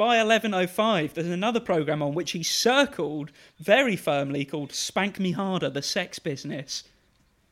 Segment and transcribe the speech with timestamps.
[0.00, 5.68] by 11.05, there's another programme on which he circled very firmly called Spank Me Harder,
[5.68, 6.84] the sex business.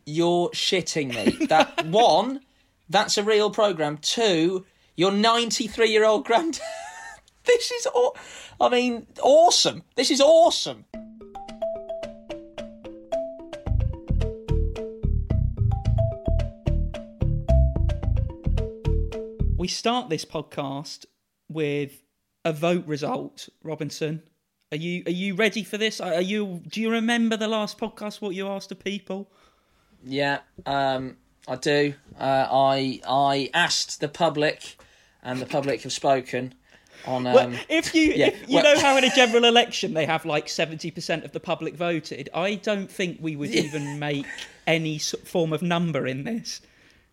[0.06, 1.46] You're shitting me.
[1.48, 2.40] That one,
[2.88, 3.98] that's a real program.
[3.98, 4.64] Two,
[4.96, 6.62] your 93 year old granddad.
[7.44, 8.12] this is, aw-
[8.58, 9.82] I mean, awesome.
[9.94, 10.86] This is awesome.
[19.58, 21.04] We start this podcast
[21.50, 22.07] with
[22.44, 24.22] a vote result, Robinson.
[24.72, 26.00] Are you are you ready for this?
[26.00, 29.30] Are you do you remember the last podcast what you asked the people?
[30.04, 31.94] Yeah, um, I do.
[32.18, 34.76] Uh, I I asked the public,
[35.22, 36.54] and the public have spoken
[37.06, 37.26] on.
[37.26, 40.04] Um, Well, if you yeah, if you well- know how in a general election they
[40.06, 44.26] have like 70% of the public voted, I don't think we would even make
[44.66, 46.60] any form of number in this.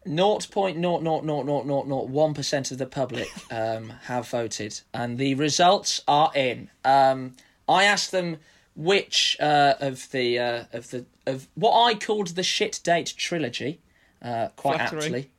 [0.07, 6.69] 0.0000001% of the public um, have voted, and the results are in.
[6.83, 7.35] Um,
[7.67, 8.37] I asked them
[8.75, 13.79] which uh, of the uh, of the of what I called the shit date trilogy,
[14.21, 15.03] uh, quite Flattering.
[15.03, 15.31] aptly.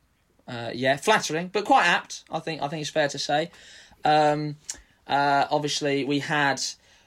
[0.49, 2.23] Uh, yeah, flattering, but quite apt.
[2.31, 3.51] I think I think it's fair to say.
[4.05, 4.57] Um,
[5.07, 6.61] uh, obviously, we had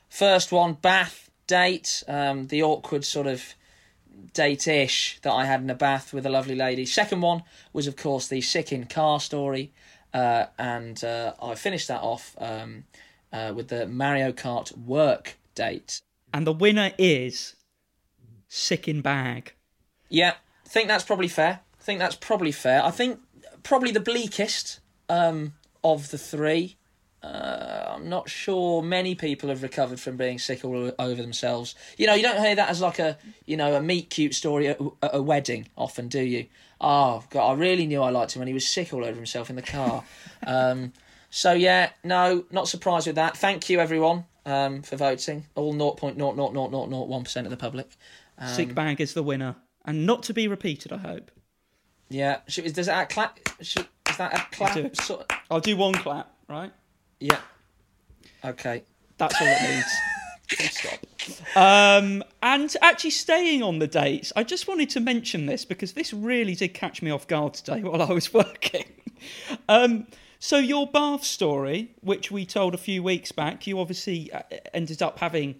[0.09, 3.53] first one Bath date, um, the awkward sort of
[4.33, 6.85] date-ish that I had in a bath with a lovely lady.
[6.85, 9.71] Second one was, of course, the sick in car story,
[10.13, 12.85] uh, and uh, I finished that off um,
[13.31, 16.01] uh, with the Mario Kart work date.
[16.33, 17.55] And the winner is
[18.47, 19.53] Sick in Bag.
[20.09, 20.33] Yeah,
[20.65, 21.61] I think that's probably fair.
[21.79, 22.83] I think that's probably fair.
[22.83, 23.19] I think
[23.63, 25.53] probably the bleakest um,
[25.83, 26.77] of the three.
[27.21, 31.75] Uh, I'm not sure many people have recovered from being sick all over themselves.
[31.97, 34.67] You know, you don't hear that as like a you know a meet cute story
[34.67, 36.45] at, at a wedding often, do you?
[36.79, 39.49] Oh God, I really knew I liked him when he was sick all over himself
[39.49, 40.03] in the car.
[40.47, 40.93] um,
[41.29, 43.35] so yeah, no, not surprised with that.
[43.35, 45.45] Thank you everyone um, for voting.
[45.55, 47.91] All 0.00001 percent of the public.
[48.37, 49.55] Um, Sick Bag is the winner.
[49.85, 51.31] And not to be repeated, I hope.
[52.09, 53.39] Yeah, should, does that clap?
[53.61, 54.73] Should, is that a clap?
[54.73, 54.89] do.
[54.93, 56.71] Sort I'll do one clap, right?
[57.19, 57.39] Yeah.
[58.43, 58.83] Okay.
[59.17, 60.71] That's all it needs.
[60.71, 60.99] Stop.
[61.55, 66.13] Um, and actually, staying on the dates, I just wanted to mention this because this
[66.13, 68.85] really did catch me off guard today while I was working.
[69.67, 70.07] Um,
[70.39, 74.41] so, your bath story, which we told a few weeks back, you obviously uh,
[74.73, 75.59] ended up having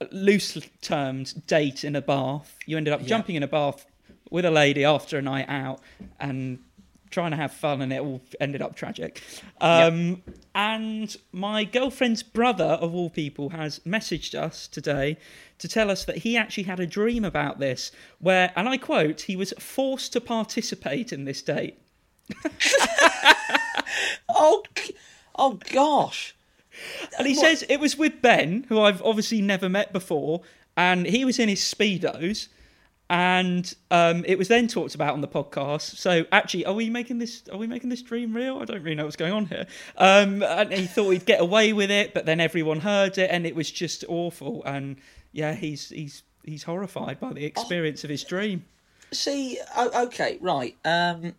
[0.00, 2.56] a loose termed date in a bath.
[2.66, 3.86] You ended up jumping in a bath
[4.30, 5.80] with a lady after a night out
[6.20, 6.60] and
[7.10, 9.22] trying to have fun, and it all ended up tragic.
[9.60, 10.22] Um,
[10.54, 15.16] And my girlfriend's brother, of all people, has messaged us today
[15.58, 19.22] to tell us that he actually had a dream about this, where, and I quote,
[19.22, 21.78] he was forced to participate in this date.
[24.32, 24.62] Oh,
[25.36, 26.34] oh gosh.
[27.18, 30.42] And he says it was with Ben, who I've obviously never met before,
[30.76, 32.48] and he was in his speedos,
[33.10, 35.96] and um, it was then talked about on the podcast.
[35.96, 37.42] So actually, are we making this?
[37.52, 38.60] Are we making this dream real?
[38.60, 39.66] I don't really know what's going on here.
[39.96, 43.44] Um, and he thought he'd get away with it, but then everyone heard it, and
[43.46, 44.62] it was just awful.
[44.64, 44.96] And
[45.32, 48.64] yeah, he's he's he's horrified by the experience of his dream.
[49.10, 50.76] See, okay, right.
[50.84, 51.34] Um,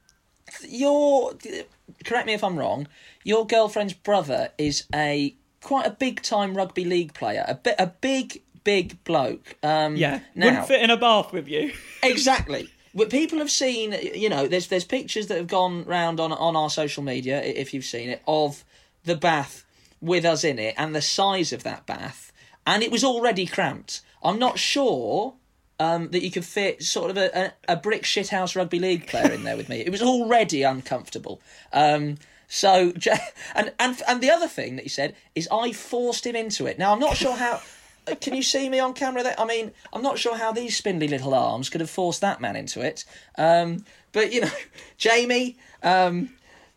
[0.67, 1.33] your
[2.03, 2.89] correct me if I'm wrong.
[3.23, 7.45] Your girlfriend's brother is a quite a big time rugby league player.
[7.47, 9.55] A bit a big big bloke.
[9.63, 11.73] Um, Yeah, Now, wouldn't fit in a bath with you.
[12.03, 12.69] Exactly.
[12.93, 16.55] But people have seen, you know, there's there's pictures that have gone round on on
[16.55, 18.65] our social media, if you've seen it, of
[19.05, 19.65] the bath
[20.01, 22.33] with us in it and the size of that bath,
[22.65, 24.01] and it was already cramped.
[24.23, 25.35] I'm not sure
[25.79, 29.31] um, that you could fit sort of a, a, a brick shithouse rugby league player
[29.31, 29.79] in there with me.
[29.79, 31.41] It was already uncomfortable.
[31.73, 32.17] Um,
[32.47, 32.91] so,
[33.55, 36.77] and and and the other thing that he said is I forced him into it.
[36.77, 37.61] Now I'm not sure how.
[38.07, 39.23] Uh, Can you see me on camera?
[39.23, 42.41] There, I mean, I'm not sure how these spindly little arms could have forced that
[42.41, 43.05] man into it.
[43.37, 44.51] Um, but you know,
[44.97, 46.29] Jamie, um,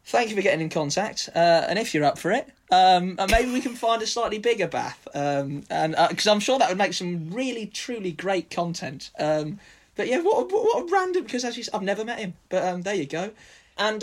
[0.05, 1.29] thank you for getting in contact.
[1.35, 4.39] Uh, and if you're up for it, um, and maybe we can find a slightly
[4.39, 5.07] bigger bath.
[5.15, 9.11] Um, and because I'm sure that would make some really, truly great content.
[9.19, 9.61] Um,
[9.97, 12.65] but yeah, what a, what a random because as you, I've never met him, but
[12.65, 13.31] um, there you go.
[13.79, 14.03] And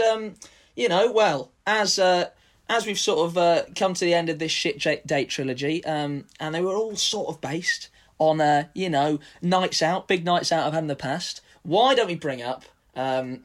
[0.75, 2.29] you know, well, as uh,
[2.71, 6.23] as we've sort of uh, come to the end of this shit date trilogy, um,
[6.39, 10.51] and they were all sort of based on uh, you know nights out, big nights
[10.53, 11.41] out I've had in the past.
[11.63, 12.63] Why don't we bring up
[12.95, 13.43] um,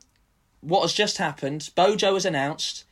[0.61, 1.71] what has just happened?
[1.75, 2.85] Bojo has announced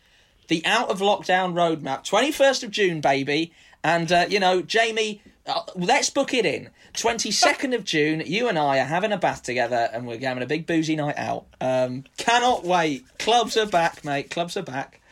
[0.49, 3.53] the out of lockdown roadmap, twenty first of June, baby,
[3.85, 5.23] and uh, you know Jamie.
[5.47, 6.71] Uh, let's book it in.
[6.95, 10.47] 22nd of June, you and I are having a bath together and we're having a
[10.47, 11.45] big boozy night out.
[11.61, 13.05] Um, cannot wait.
[13.19, 14.31] Clubs are back, mate.
[14.31, 15.03] Clubs are back.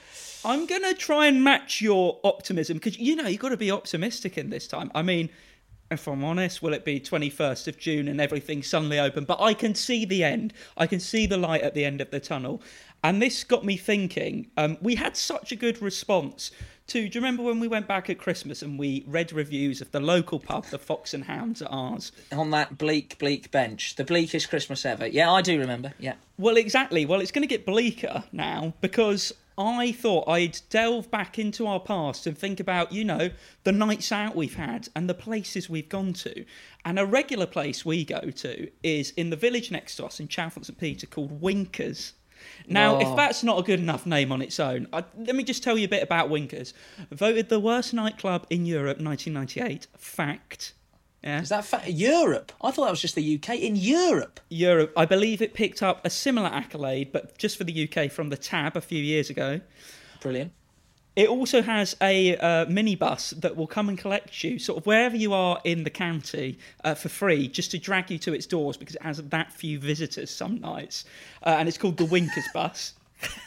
[0.45, 3.71] I'm going to try and match your optimism because, you know, you've got to be
[3.71, 4.91] optimistic in this time.
[4.95, 5.29] I mean,
[5.91, 9.25] if I'm honest, will it be 21st of June and everything suddenly open?
[9.25, 10.53] But I can see the end.
[10.77, 12.63] I can see the light at the end of the tunnel.
[13.05, 14.51] And this got me thinking.
[14.57, 16.51] Um, we had such a good response
[16.89, 17.09] to.
[17.09, 20.01] Do you remember when we went back at Christmas and we read reviews of the
[20.01, 22.13] local pub, the Fox and Hounds at ours?
[22.33, 25.07] On that bleak, bleak bench, the bleakest Christmas ever.
[25.07, 25.93] Yeah, I do remember.
[25.99, 26.15] Yeah.
[26.39, 27.05] Well, exactly.
[27.05, 31.81] Well, it's going to get bleaker now because I thought I'd delve back into our
[31.81, 33.31] past and think about, you know,
[33.65, 36.45] the nights out we've had and the places we've gone to.
[36.85, 40.29] And a regular place we go to is in the village next to us in
[40.29, 42.15] Chalfont St Peter called Winkers.
[42.67, 43.01] Now, Oh.
[43.11, 45.79] if that's not a good enough name on its own, I, let me just tell
[45.79, 46.75] you a bit about Winkers.
[47.13, 49.87] Voted the worst nightclub in Europe 1998.
[49.97, 50.73] Fact.
[51.23, 51.41] Yeah.
[51.41, 52.53] Is that fa- Europe?
[52.63, 53.57] I thought that was just the UK.
[53.57, 54.41] In Europe.
[54.49, 58.31] Europe, I believe it picked up a similar accolade, but just for the UK from
[58.31, 59.61] the Tab a few years ago.
[60.21, 60.53] Brilliant.
[61.15, 65.15] It also has a uh, minibus that will come and collect you, sort of wherever
[65.15, 68.79] you are in the county, uh, for free, just to drag you to its doors
[68.79, 71.05] because it has that few visitors some nights,
[71.45, 72.95] uh, and it's called the Winkers Bus.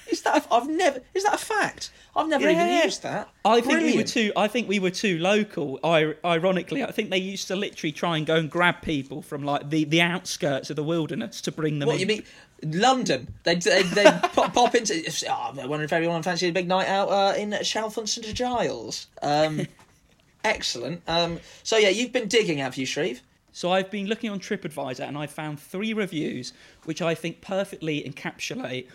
[0.10, 0.46] Is that?
[0.52, 1.02] I've never.
[1.14, 1.92] Is that a fact?
[2.16, 3.28] I've never even used that.
[3.44, 4.08] I think we were Brilliant.
[4.08, 4.32] too.
[4.38, 5.80] I think we were too local.
[5.84, 9.44] I, ironically, I think they used to literally try and go and grab people from
[9.44, 12.02] like the, the outskirts of the wilderness to bring them What in.
[12.02, 12.24] you mean?
[12.64, 13.34] London.
[13.44, 15.04] They they they pop, pop into.
[15.30, 19.08] Oh, I wonder if everyone fancies a big night out uh, in Chalfont St Giles.
[19.22, 19.68] Um,
[20.44, 21.02] excellent.
[21.08, 23.22] Um, so yeah, you've been digging, have you, Shreve?
[23.52, 26.52] So I've been looking on TripAdvisor and I found three reviews
[26.84, 28.88] which I think perfectly encapsulate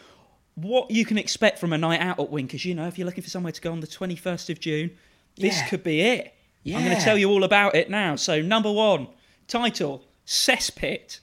[0.62, 2.64] what you can expect from a night out at Winkers.
[2.64, 4.90] You know, if you're looking for somewhere to go on the 21st of June,
[5.36, 5.66] this Yeah.
[5.68, 6.34] could be it.
[6.66, 8.16] I'm going to tell you all about it now.
[8.16, 9.08] So, number one,
[9.48, 11.20] title Cesspit.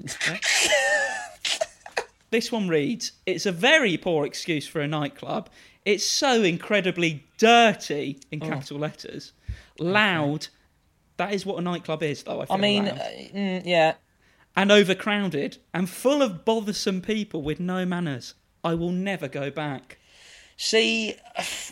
[0.00, 0.40] Okay.
[2.30, 5.48] this one reads It's a very poor excuse for a nightclub.
[5.84, 8.48] It's so incredibly dirty in Oh.
[8.48, 9.32] capital letters,
[9.78, 10.48] loud.
[11.16, 12.40] That is what a nightclub is, though.
[12.40, 12.94] I, feel I mean, uh,
[13.34, 13.94] mm, yeah.
[14.56, 18.34] And overcrowded and full of bothersome people with no manners.
[18.62, 19.98] I will never go back.
[20.56, 21.16] See,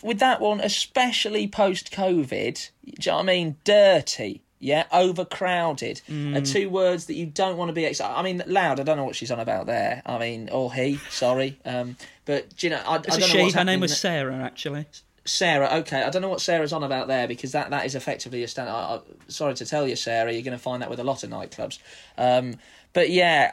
[0.01, 3.55] with that one, especially post COVID, do you know what I mean?
[3.63, 7.85] Dirty, yeah, overcrowded are two words that you don't want to be.
[7.85, 8.79] Ex- I mean, loud.
[8.79, 10.01] I don't know what she's on about there.
[10.05, 10.99] I mean, or he.
[11.09, 11.95] Sorry, um,
[12.25, 12.81] but do you know?
[12.85, 13.51] I, I don't a know she.
[13.51, 13.97] Her name was.
[13.97, 14.85] Sarah, actually.
[15.25, 15.69] Sarah.
[15.79, 18.47] Okay, I don't know what Sarah's on about there because that, that is effectively a
[18.47, 18.69] stand.
[18.69, 21.23] I, I, sorry to tell you, Sarah, you're going to find that with a lot
[21.23, 21.79] of nightclubs.
[22.17, 22.55] Um,
[22.91, 23.51] but yeah,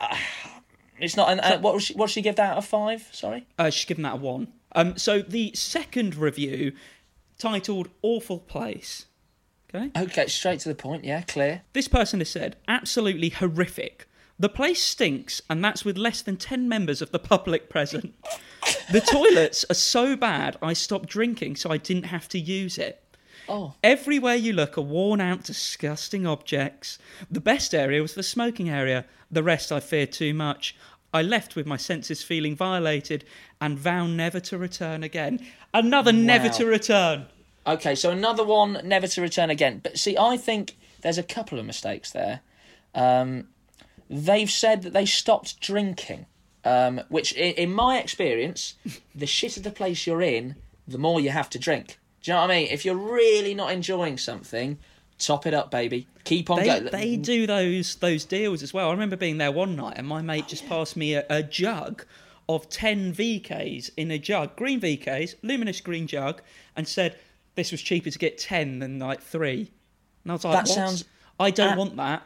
[0.99, 1.31] it's not.
[1.31, 3.09] And, uh, what was she, what she give that out of five?
[3.13, 3.47] Sorry.
[3.59, 4.49] Uh, she's given that a one.
[4.73, 6.73] Um, so the second review,
[7.39, 9.07] titled "Awful Place."
[9.73, 9.91] Okay.
[9.97, 11.05] Okay, straight to the point.
[11.05, 11.63] Yeah, clear.
[11.73, 14.09] This person has said, absolutely horrific.
[14.41, 18.15] The place stinks, and that's with less than 10 members of the public present.
[18.91, 23.05] The toilets are so bad, I stopped drinking so I didn't have to use it.
[23.51, 23.75] Oh.
[23.85, 26.99] Everywhere you look are worn out, disgusting objects.
[27.31, 29.05] The best area was the smoking area.
[29.31, 30.75] The rest I feared too much.
[31.13, 33.27] I left with my senses feeling violated
[33.61, 35.47] and vow never to return again.
[35.75, 37.27] Another never to return.
[37.67, 39.81] Okay, so another one, never to return again.
[39.83, 42.41] But see, I think there's a couple of mistakes there.
[42.95, 43.49] Um,
[44.11, 46.27] they've said that they stopped drinking,
[46.65, 48.75] um, which, in, in my experience,
[49.15, 51.99] the shitter the place you're in, the more you have to drink.
[52.23, 52.69] Do you know what I mean?
[52.71, 54.77] If you're really not enjoying something,
[55.19, 56.07] top it up, baby.
[56.25, 56.85] Keep on They, going.
[56.87, 58.89] they do those those deals as well.
[58.89, 62.05] I remember being there one night and my mate just passed me a, a jug
[62.49, 66.43] of 10 VKs in a jug, green VKs, luminous green jug,
[66.77, 67.17] and said
[67.55, 69.71] this was cheaper to get 10 than like three.
[70.25, 70.75] And I was like, That "What?
[70.75, 71.05] sounds
[71.39, 72.23] I don't a- want that.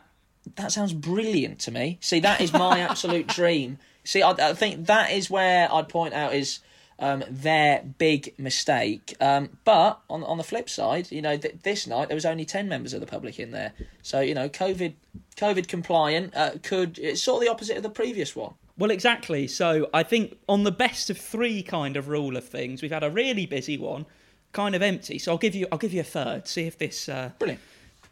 [0.57, 1.99] That sounds brilliant to me.
[2.01, 3.79] See, that is my absolute dream.
[4.05, 6.61] See, I, I think that is where I'd point out is
[6.99, 9.15] um, their big mistake.
[9.21, 12.45] Um, but on on the flip side, you know, th- this night there was only
[12.45, 13.73] ten members of the public in there,
[14.03, 14.95] so you know, COVID
[15.37, 18.55] COVID compliant uh, could it's sort of the opposite of the previous one.
[18.77, 19.47] Well, exactly.
[19.47, 23.05] So I think on the best of three kind of rule of things, we've had
[23.05, 24.05] a really busy one,
[24.53, 25.19] kind of empty.
[25.19, 26.47] So I'll give you I'll give you a third.
[26.49, 27.61] See if this uh, Brilliant.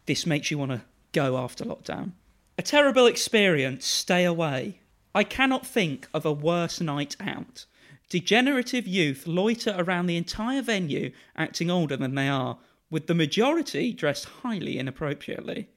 [0.06, 2.12] this makes you want to go after lockdown.
[2.58, 4.80] A terrible experience, stay away.
[5.14, 7.64] I cannot think of a worse night out.
[8.10, 12.58] Degenerative youth loiter around the entire venue acting older than they are,
[12.90, 15.70] with the majority dressed highly inappropriately.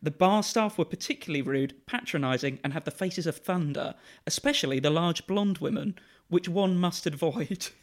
[0.00, 3.94] The bar staff were particularly rude, patronising, and had the faces of thunder,
[4.26, 5.96] especially the large blonde women,
[6.28, 7.68] which one must avoid.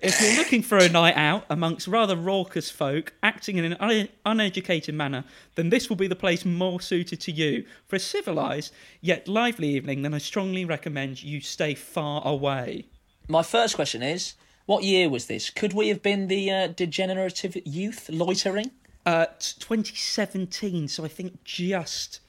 [0.00, 4.08] If you're looking for a night out amongst rather raucous folk acting in an un-
[4.24, 5.24] uneducated manner,
[5.56, 7.64] then this will be the place more suited to you.
[7.86, 12.86] For a civilised yet lively evening, then I strongly recommend you stay far away.
[13.28, 14.34] My first question is,
[14.66, 15.50] What year was this?
[15.50, 18.70] Could we have been the uh, degenerative youth loitering?
[19.04, 20.86] Uh, t- 2017.
[20.88, 22.20] So I think just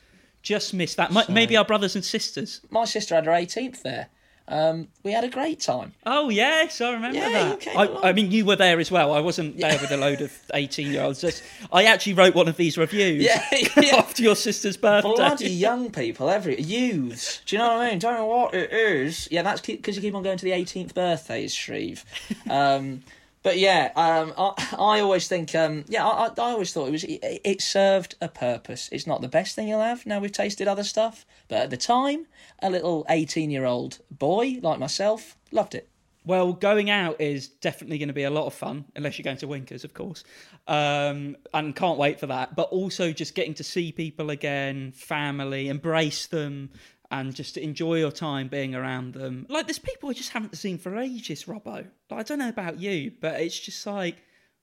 [0.42, 1.12] just missed that.
[1.14, 2.62] Mi- Maybe our brothers and sisters.
[2.72, 4.08] My sister had her 18th there.
[4.52, 5.94] Um, we had a great time.
[6.06, 7.68] Oh yes, I remember Yeah, that.
[7.70, 8.10] I.
[8.10, 9.14] I mean, you were there as well.
[9.14, 11.42] I wasn't there with a load of eighteen-year-olds.
[11.72, 13.42] I actually wrote one of these reviews Yeah,
[13.78, 13.96] yeah.
[13.96, 15.10] after your sister's birthday.
[15.16, 17.42] Bloody young people, every youths.
[17.46, 18.00] Do you know what I mean?
[18.00, 19.30] Don't know what it is.
[19.32, 22.04] Yeah, that's because you keep on going to the 18th birthdays, Shreve.
[22.50, 23.04] Um,
[23.44, 27.04] but yeah, um, I, I always think, um, yeah, I, I always thought it was
[27.04, 28.90] it, it served a purpose.
[28.92, 30.06] It's not the best thing you'll have.
[30.06, 32.28] Now we've tasted other stuff, but at the time,
[32.62, 35.88] a little 18-year-old boy like myself loved it.
[36.24, 39.38] Well, going out is definitely going to be a lot of fun, unless you're going
[39.38, 40.24] to Winkers, of course.
[40.68, 42.56] Um, and can't wait for that.
[42.56, 46.70] But also just getting to see people again, family, embrace them,
[47.12, 49.46] and just enjoy your time being around them.
[49.50, 51.86] Like, there's people I just haven't seen for ages, Robbo.
[52.10, 54.16] Like, I don't know about you, but it's just like,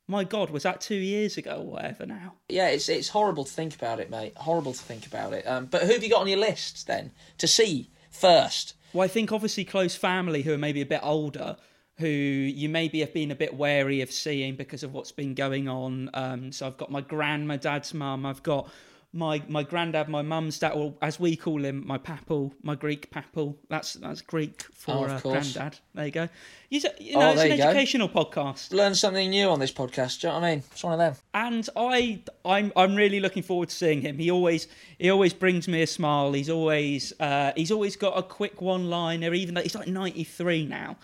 [0.09, 2.35] my God, was that two years ago or whatever now?
[2.49, 4.33] Yeah, it's it's horrible to think about it, mate.
[4.37, 5.47] Horrible to think about it.
[5.47, 8.75] Um, but who have you got on your list then to see first?
[8.95, 11.59] Well, I think obviously close family who are maybe a bit older,
[11.99, 15.69] who you maybe have been a bit wary of seeing because of what's been going
[15.69, 16.09] on.
[16.15, 18.25] Um, so I've got my gran, my dad's mum.
[18.25, 18.71] I've got
[19.13, 23.11] my my granddad, my mum's dad, or as we call him, my papal, my Greek
[23.11, 23.57] papal.
[23.71, 25.79] That's that's Greek for Oh, uh, granddad.
[25.95, 26.29] There you go.
[26.69, 27.63] You, s- you know, Oh, it's an you go.
[27.65, 28.73] educational podcast.
[28.73, 30.21] Learn something new on this podcast.
[30.21, 30.65] Do you know what I mean?
[30.71, 31.15] It's one of them.
[31.33, 34.19] and I I'm I'm really looking forward to seeing him.
[34.19, 36.33] He always he always brings me a smile.
[36.35, 40.67] He's always uh, he's always got a quick one liner, even though he's like 93
[40.67, 40.97] now.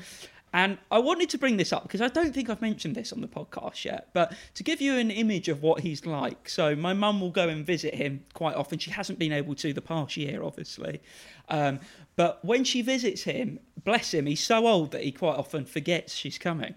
[0.54, 3.20] And I wanted to bring this up because I don't think I've mentioned this on
[3.20, 6.48] the podcast yet, but to give you an image of what he's like.
[6.48, 8.78] So my mum will go and visit him quite often.
[8.78, 11.02] She hasn't been able to the past year, obviously.
[11.48, 11.80] Um,
[12.14, 16.14] but when she visits him, bless him, he's so old that he quite often forgets
[16.14, 16.76] she's coming.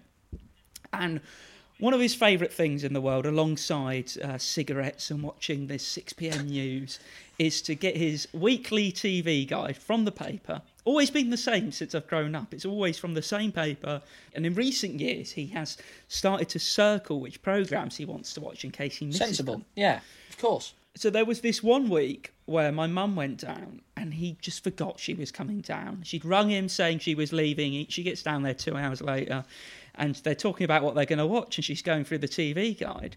[0.92, 1.20] And
[1.78, 6.12] one of his favourite things in the world, alongside uh, cigarettes and watching the 6
[6.14, 6.98] pm news,
[7.38, 10.60] is to get his weekly TV guide from the paper.
[10.84, 12.52] Always been the same since I've grown up.
[12.52, 14.02] It's always from the same paper.
[14.34, 15.76] And in recent years, he has
[16.08, 19.54] started to circle which programmes he wants to watch in case he misses Sensible.
[19.54, 19.64] them.
[19.76, 20.74] Yeah, of course.
[20.96, 24.98] So there was this one week where my mum went down and he just forgot
[24.98, 26.02] she was coming down.
[26.02, 27.86] She'd rung him saying she was leaving.
[27.88, 29.44] She gets down there two hours later
[29.94, 32.76] and they're talking about what they're going to watch and she's going through the TV
[32.78, 33.14] guide.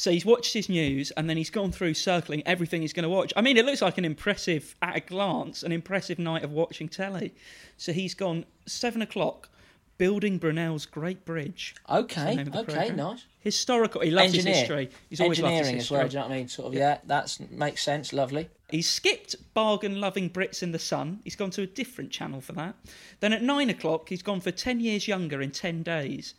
[0.00, 3.10] So he's watched his news and then he's gone through circling everything he's going to
[3.10, 3.34] watch.
[3.36, 6.88] I mean, it looks like an impressive, at a glance, an impressive night of watching
[6.88, 7.34] telly.
[7.76, 9.50] So he's gone seven o'clock,
[9.98, 11.74] building Brunel's Great Bridge.
[11.86, 12.96] Okay, name of the okay, programme.
[12.96, 13.26] nice.
[13.40, 14.00] Historical.
[14.00, 14.54] He loves Engineer.
[14.54, 14.90] his history.
[15.10, 15.96] He's always loved his Engineering as history.
[15.98, 16.08] well.
[16.08, 16.48] Do you know what I mean?
[16.48, 16.74] Sort of.
[16.74, 18.14] Yeah, that makes sense.
[18.14, 18.48] Lovely.
[18.70, 21.20] He's skipped bargain loving Brits in the Sun.
[21.24, 22.74] He's gone to a different channel for that.
[23.20, 26.36] Then at nine o'clock, he's gone for 10 years younger in 10 days.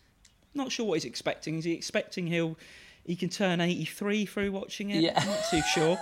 [0.55, 1.59] Not sure what he's expecting.
[1.59, 2.57] Is he expecting he'll
[3.05, 5.01] he can turn 83 through watching it?
[5.01, 5.13] Yeah.
[5.17, 5.97] I'm not too sure.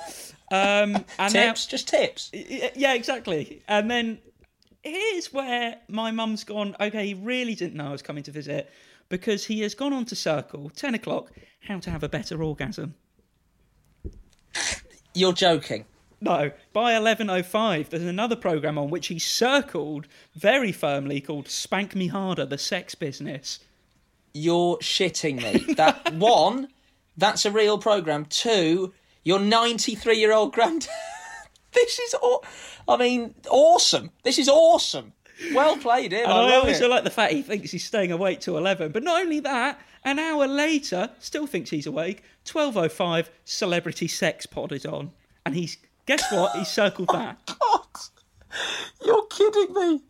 [0.51, 2.31] Um, and now- Tips, just tips.
[2.33, 3.61] Yeah, exactly.
[3.67, 4.19] And then
[4.83, 8.71] here's where my mum's gone, okay, he really didn't know I was coming to visit
[9.09, 11.31] because he has gone on to Circle, 10 o'clock,
[11.67, 12.95] how to have a better orgasm.
[15.13, 15.85] You're joking.
[16.21, 22.07] No, by 11.05, there's another programme on which he circled very firmly called Spank Me
[22.07, 23.59] Harder, the sex business.
[24.33, 25.73] You're shitting me.
[25.75, 26.67] That one,
[27.19, 28.25] that's a real program.
[28.25, 30.89] Two, your 93 year old granddad.
[31.73, 32.41] this is, aw-
[32.87, 34.11] I mean, awesome.
[34.23, 35.13] This is awesome.
[35.53, 36.23] Well played, him.
[36.23, 36.89] And I I, also it.
[36.89, 38.91] like the fact he thinks he's staying awake till 11.
[38.91, 42.23] But not only that, an hour later, still thinks he's awake.
[42.45, 45.11] 12.05, Celebrity Sex Pod is on.
[45.45, 46.55] And he's, guess what?
[46.57, 47.39] He circled that.
[47.45, 47.85] God,
[49.05, 50.01] you're kidding me.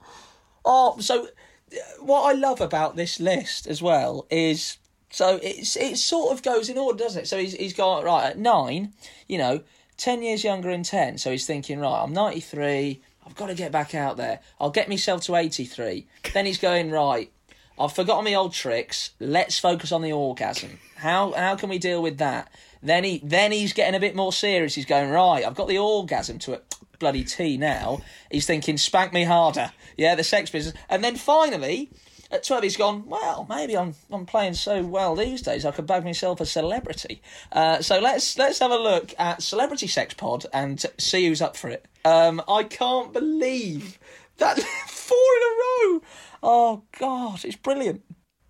[0.66, 4.78] Oh, so uh, what I love about this list as well is
[5.10, 7.28] so it's it sort of goes in order, doesn't it?
[7.28, 8.94] So he's he's got right at nine,
[9.28, 9.62] you know,
[9.98, 11.18] ten years younger in ten.
[11.18, 13.01] So he's thinking, right, I'm ninety three.
[13.25, 14.39] I've got to get back out there.
[14.60, 16.08] I'll get myself to eighty three.
[16.34, 17.32] Then he's going right.
[17.80, 19.12] I've forgotten my old tricks.
[19.20, 20.80] Let's focus on the orgasm.
[20.98, 22.51] How how can we deal with that?
[22.84, 24.75] Then he then he's getting a bit more serious.
[24.75, 25.46] He's going right.
[25.46, 26.62] I've got the orgasm to a
[27.00, 28.01] bloody T now.
[28.30, 29.72] He's thinking spank me harder.
[29.98, 30.75] Yeah, the sex business.
[30.89, 31.89] And then finally,
[32.31, 33.05] at twelve, he's gone.
[33.07, 35.65] Well, maybe I'm I'm playing so well these days.
[35.65, 37.21] I could bag myself a celebrity.
[37.51, 41.57] Uh, so let's let's have a look at Celebrity Sex Pod and see who's up
[41.57, 41.86] for it.
[42.05, 44.00] Um, I can't believe
[44.38, 46.01] that four in a row.
[46.43, 48.03] Oh God, it's brilliant.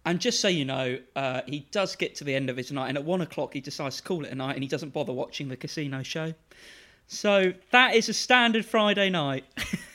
[0.06, 2.90] And just so you know, uh, he does get to the end of his night,
[2.90, 5.14] and at one o'clock he decides to call it a night, and he doesn't bother
[5.14, 6.34] watching the casino show.
[7.08, 9.46] So that is a standard Friday night.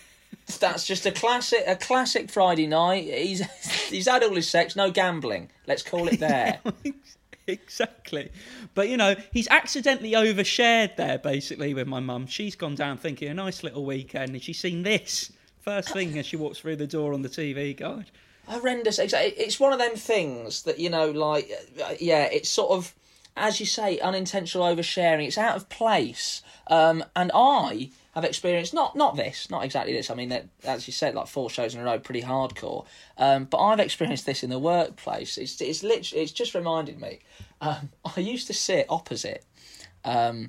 [0.58, 3.04] That's just a classic, a classic Friday night.
[3.04, 3.40] He's
[3.88, 5.50] he's had all his sex, no gambling.
[5.66, 6.60] Let's call it there.
[7.46, 8.30] exactly.
[8.74, 12.26] But you know, he's accidentally overshared there basically with my mum.
[12.26, 16.26] She's gone down thinking a nice little weekend and she's seen this first thing as
[16.26, 18.10] she walks through the door on the TV guide.
[18.46, 18.98] Horrendous.
[18.98, 19.32] Exactly.
[19.42, 21.50] It's one of them things that you know, like,
[21.98, 22.94] yeah, it's sort of,
[23.36, 25.26] as you say, unintentional oversharing.
[25.26, 26.42] It's out of place.
[26.66, 30.10] Um, and I have experienced not not this, not exactly this.
[30.10, 32.86] I mean, that, as you said, like four shows in a row, pretty hardcore.
[33.18, 35.36] Um, but I've experienced this in the workplace.
[35.36, 37.20] It's it's literally it's just reminded me.
[37.60, 39.44] Um, I used to sit opposite
[40.04, 40.48] um,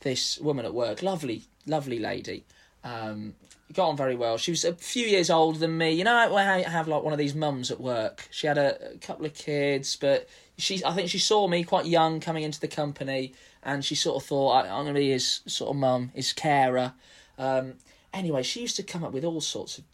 [0.00, 2.44] this woman at work, lovely lovely lady.
[2.82, 3.34] Um,
[3.72, 4.36] got on very well.
[4.36, 5.92] She was a few years older than me.
[5.92, 8.28] You know, I have like one of these mums at work.
[8.30, 10.28] She had a, a couple of kids, but
[10.58, 14.22] she I think she saw me quite young coming into the company and she sort
[14.22, 16.92] of thought I'm going to be his sort of mum, his carer.
[17.38, 17.74] Um,
[18.12, 19.84] anyway, she used to come up with all sorts of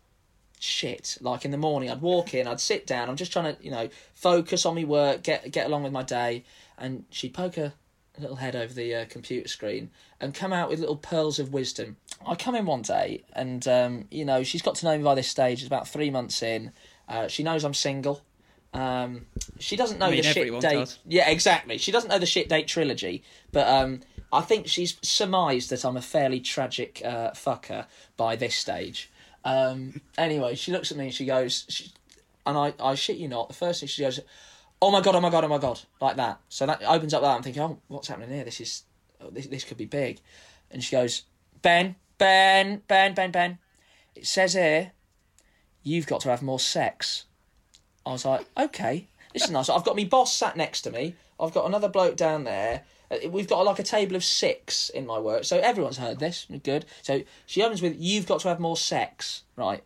[0.59, 1.17] shit.
[1.21, 3.71] Like in the morning, I'd walk in, I'd sit down, I'm just trying to you
[3.71, 6.45] know focus on my work, get get along with my day,
[6.77, 7.73] and she'd poke her
[8.19, 11.97] little head over the uh, computer screen and come out with little pearls of wisdom.
[12.27, 15.15] I come in one day, and um, you know she's got to know me by
[15.15, 15.61] this stage.
[15.61, 16.73] It's about three months in.
[17.09, 18.23] Uh, she knows I'm single.
[18.73, 19.27] Um,
[19.59, 20.61] she doesn't know I mean, the shit date.
[20.61, 20.99] does.
[21.07, 21.79] Yeah, exactly.
[21.79, 23.23] She doesn't know the shit date trilogy,
[23.53, 24.00] but um,
[24.33, 27.87] I think she's surmised that I'm a fairly tragic uh, fucker
[28.17, 29.11] by this stage.
[29.45, 31.91] Um, anyway, she looks at me and she goes, she,
[32.47, 33.49] and I, I shit you not.
[33.49, 34.21] The first thing she goes,
[34.81, 36.41] "Oh my god, oh my god, oh my god," like that.
[36.49, 37.37] So that opens up that.
[37.37, 38.45] I'm thinking, oh, what's happening here?
[38.45, 38.85] This is,
[39.21, 40.21] oh, this, this could be big.
[40.71, 41.23] And she goes,
[41.62, 43.59] Ben, Ben, Ben, Ben, Ben.
[44.15, 44.93] It says here,
[45.83, 47.25] you've got to have more sex.
[48.07, 49.69] I was like, okay, this is nice.
[49.69, 51.14] I've got my boss sat next to me.
[51.38, 52.83] I've got another bloke down there.
[53.11, 56.47] Uh, We've got like a table of six in my work, so everyone's heard this.
[56.62, 56.87] Good.
[57.02, 59.83] So she opens with, "You've got to have more sex," right?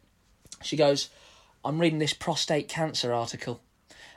[0.62, 1.10] She goes,
[1.64, 3.60] "I'm reading this prostate cancer article,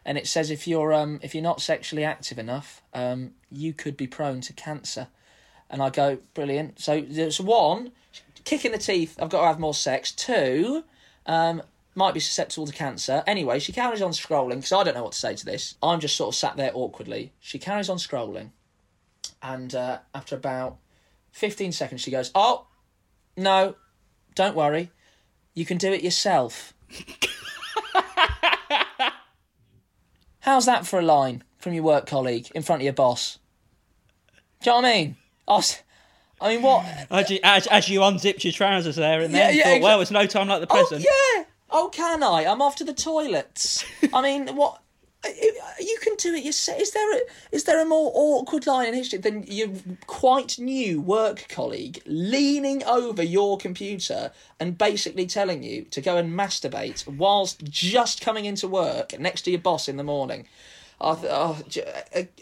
[0.05, 3.97] and it says if you're um if you're not sexually active enough, um you could
[3.97, 5.07] be prone to cancer."
[5.69, 7.91] And I go, "Brilliant." So there's one,
[8.45, 9.17] kicking the teeth.
[9.21, 10.11] I've got to have more sex.
[10.11, 10.83] Two,
[11.25, 11.61] um,
[11.97, 13.23] might be susceptible to cancer.
[13.27, 15.75] Anyway, she carries on scrolling because I don't know what to say to this.
[15.81, 17.33] I'm just sort of sat there awkwardly.
[17.39, 18.51] She carries on scrolling,
[19.41, 20.77] and uh, after about
[21.31, 22.67] 15 seconds, she goes, Oh,
[23.35, 23.75] no,
[24.35, 24.91] don't worry.
[25.53, 26.73] You can do it yourself.
[30.41, 33.39] How's that for a line from your work colleague in front of your boss?
[34.61, 35.17] Do you know what I mean?
[35.47, 35.79] I, was,
[36.39, 36.85] I mean, what?
[37.11, 39.83] As you, as, as you unzipped your trousers there and then Yeah, yeah, thought, exa-
[39.83, 41.03] well, it's no time like the Oh, present.
[41.03, 41.43] yeah.
[41.69, 42.45] Oh, can I?
[42.45, 43.85] I'm off to the toilets.
[44.13, 44.81] I mean, what?
[45.25, 46.79] You can do it yourself.
[46.79, 47.19] Is there a
[47.51, 49.69] is there a more awkward line in history than your
[50.05, 56.33] quite new work colleague leaning over your computer and basically telling you to go and
[56.33, 60.47] masturbate whilst just coming into work next to your boss in the morning?
[60.99, 61.59] I th- oh,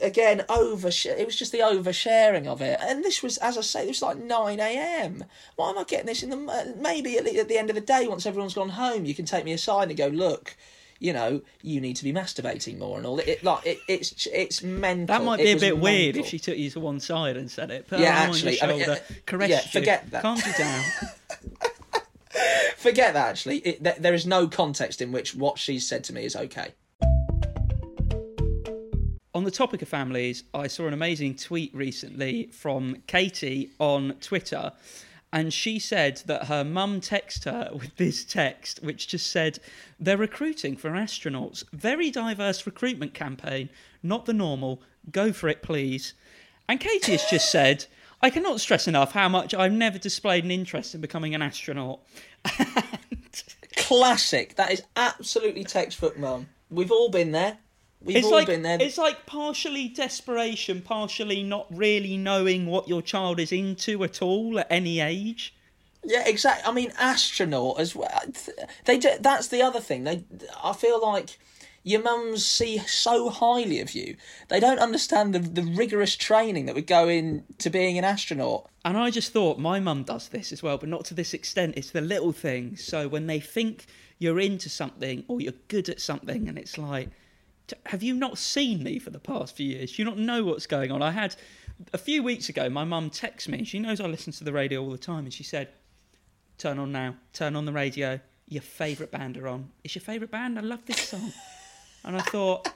[0.01, 0.87] again, over.
[0.87, 4.01] It was just the oversharing of it, and this was, as I say, it was
[4.01, 5.25] like nine a.m.
[5.57, 6.75] Why am I getting this in the?
[6.77, 9.25] Maybe at the, at the end of the day, once everyone's gone home, you can
[9.25, 10.55] take me aside and go, look,
[10.99, 13.19] you know, you need to be masturbating more and all.
[13.19, 15.07] It like it, it's it's mental.
[15.07, 17.71] That might be a bit weird if she took you to one side and said
[17.71, 17.89] it.
[17.89, 20.21] Put Yeah, actually, I mean, uh, caressed yeah, you, forget that.
[20.21, 20.83] calmed you down.
[22.77, 23.29] Forget that.
[23.29, 26.35] Actually, it, th- there is no context in which what she's said to me is
[26.35, 26.73] okay.
[29.35, 34.71] On the topic of families, I saw an amazing tweet recently from Katie on Twitter.
[35.33, 39.59] And she said that her mum texted her with this text, which just said,
[39.99, 41.65] They're recruiting for astronauts.
[41.73, 43.67] Very diverse recruitment campaign,
[44.01, 44.81] not the normal.
[45.11, 46.13] Go for it, please.
[46.69, 47.87] And Katie has just said,
[48.21, 51.99] I cannot stress enough how much I've never displayed an interest in becoming an astronaut.
[53.75, 54.55] Classic.
[54.55, 56.47] That is absolutely textbook, mum.
[56.71, 57.57] We've all been there.
[58.01, 58.77] We've It's all like been there.
[58.79, 64.59] it's like partially desperation, partially not really knowing what your child is into at all
[64.59, 65.53] at any age.
[66.03, 66.69] Yeah, exactly.
[66.69, 68.21] I mean, astronaut as well.
[68.85, 70.03] They do, that's the other thing.
[70.03, 70.23] They,
[70.63, 71.39] I feel like
[71.83, 74.15] your mums see so highly of you.
[74.49, 78.69] They don't understand the the rigorous training that would go into being an astronaut.
[78.83, 81.73] And I just thought my mum does this as well, but not to this extent.
[81.75, 82.83] It's the little things.
[82.83, 83.87] So when they think
[84.19, 87.13] you're into something or you're good at something, and it's like, "T-
[87.85, 89.93] have you not seen me for the past few years?
[89.93, 91.01] Do you not know what's going on?
[91.01, 91.35] I had
[91.93, 93.63] a few weeks ago, my mum texted me.
[93.63, 95.69] She knows I listen to the radio all the time, and she said,
[96.57, 97.15] "Turn on now.
[97.33, 98.19] Turn on the radio.
[98.47, 99.71] Your favourite band are on.
[99.83, 100.57] It's your favourite band.
[100.57, 101.33] I love this song."
[102.03, 102.69] and I thought,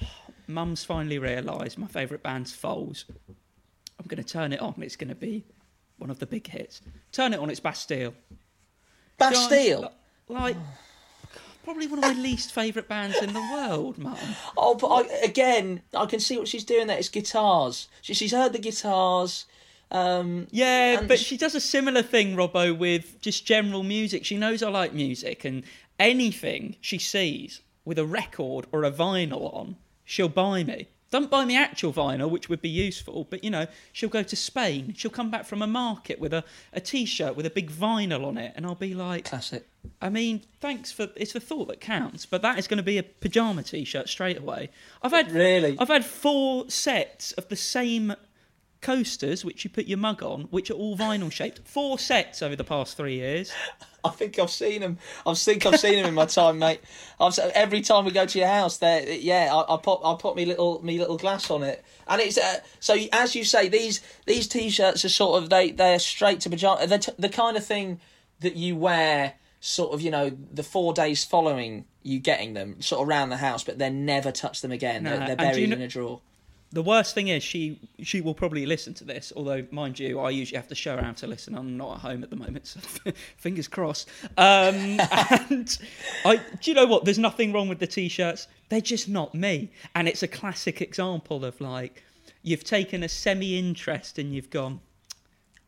[0.46, 3.04] Mum's finally realised my favourite band's Foals.
[3.98, 4.74] I'm going to turn it on.
[4.78, 5.44] It's going to be
[5.98, 6.82] one of the big hits.
[7.12, 7.48] Turn it on.
[7.48, 8.14] It's Bastille.
[9.18, 9.92] Bastille.
[10.28, 10.56] like
[11.66, 14.16] probably one of my least favourite bands in the world, Mum.
[14.56, 16.96] Oh, but I, again, I can see what she's doing there.
[16.96, 17.88] It's guitars.
[18.02, 19.46] She, she's heard the guitars.
[19.90, 24.24] Um, Yeah, but sh- she does a similar thing, Robbo, with just general music.
[24.24, 25.64] She knows I like music, and
[25.98, 29.74] anything she sees with a record or a vinyl on,
[30.04, 30.86] she'll buy me.
[31.10, 34.36] Don't buy me actual vinyl, which would be useful, but you know, she'll go to
[34.36, 34.92] Spain.
[34.96, 38.24] She'll come back from a market with a, a t shirt with a big vinyl
[38.26, 39.68] on it, and I'll be like, classic.
[40.00, 42.98] I mean, thanks for it's the thought that counts, but that is going to be
[42.98, 44.70] a pajama t-shirt straight away.
[45.02, 45.76] I've had Really?
[45.78, 48.14] I've had four sets of the same
[48.80, 51.66] coasters which you put your mug on, which are all vinyl shaped.
[51.66, 53.52] Four sets over the past three years.
[54.06, 54.98] I think I've seen them.
[55.26, 56.80] I think I've seen them in my time, mate.
[57.20, 60.36] I've every time we go to your house, there, yeah, I, I put I put
[60.36, 64.00] me little me little glass on it, and it's uh, so as you say, these
[64.26, 66.86] these t-shirts are sort of they they're straight to pajama.
[66.86, 68.00] They're t- the kind of thing
[68.40, 73.02] that you wear, sort of you know the four days following you getting them, sort
[73.02, 75.02] of around the house, but then never touch them again.
[75.02, 76.20] No, they're, they're buried you kn- in a drawer.
[76.76, 80.28] The worst thing is she she will probably listen to this, although mind you, I
[80.28, 81.54] usually have to show her how to listen.
[81.54, 82.80] I'm not at home at the moment, so
[83.38, 84.10] fingers crossed.
[84.36, 85.78] Um, and
[86.26, 87.06] I, do you know what?
[87.06, 88.46] There's nothing wrong with the t-shirts.
[88.68, 92.04] They're just not me, and it's a classic example of like
[92.42, 94.80] you've taken a semi-interest and you've gone,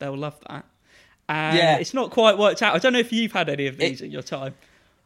[0.00, 0.66] they'll love that.
[1.30, 1.78] And Yeah.
[1.78, 2.74] it's not quite worked out.
[2.74, 4.54] I don't know if you've had any of these in your time.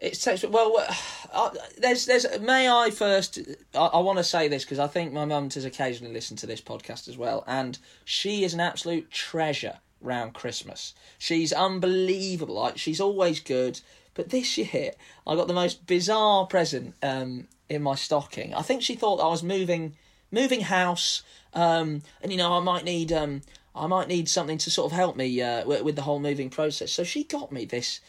[0.03, 0.27] It's.
[0.43, 0.85] Well,
[1.33, 2.27] uh, there's there's.
[2.41, 3.39] May I first?
[3.75, 6.47] I, I want to say this because I think my mum does occasionally listen to
[6.47, 10.93] this podcast as well, and she is an absolute treasure round Christmas.
[11.19, 12.57] She's unbelievable.
[12.57, 13.81] Like she's always good.
[14.15, 14.91] But this year,
[15.27, 18.53] I got the most bizarre present um, in my stocking.
[18.53, 19.95] I think she thought I was moving
[20.33, 21.23] moving house,
[21.55, 24.97] um, and you know I might need um, I might need something to sort of
[24.97, 26.91] help me uh, with the whole moving process.
[26.91, 28.01] So she got me this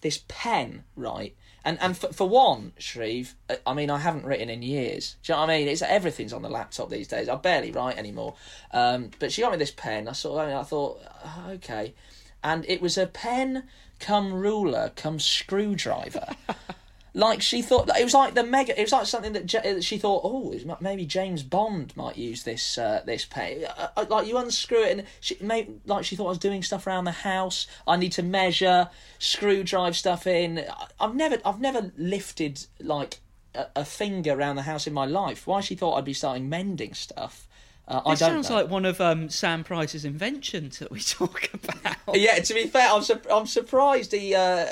[0.00, 1.34] this pen, right?
[1.64, 3.34] And and for, for one, Shreve,
[3.66, 5.16] I mean, I haven't written in years.
[5.22, 5.68] Do you know what I mean?
[5.68, 7.28] It's everything's on the laptop these days.
[7.28, 8.34] I barely write anymore.
[8.72, 10.08] Um, but she got me this pen.
[10.08, 11.94] I sort of, I thought, "Oh, okay,
[12.42, 13.64] and it was a pen,
[13.98, 16.26] come ruler, come screwdriver.
[17.12, 18.78] like she thought it was like the mega.
[18.78, 20.22] It was like something that J- she thought.
[20.24, 23.64] Oh, maybe James Bond might use this uh, this pay.
[23.64, 26.62] Uh, uh, Like you unscrew it, and she may like she thought I was doing
[26.62, 27.66] stuff around the house.
[27.86, 30.64] I need to measure, screw drive stuff in.
[31.00, 33.20] I've never I've never lifted like
[33.54, 35.46] a, a finger around the house in my life.
[35.46, 37.46] Why she thought I'd be starting mending stuff?
[37.90, 38.54] Uh, This sounds know.
[38.56, 41.96] like one of um, Sam Price's inventions that we talk about.
[42.14, 44.66] Yeah, to be fair, I'm sur- I'm surprised he uh,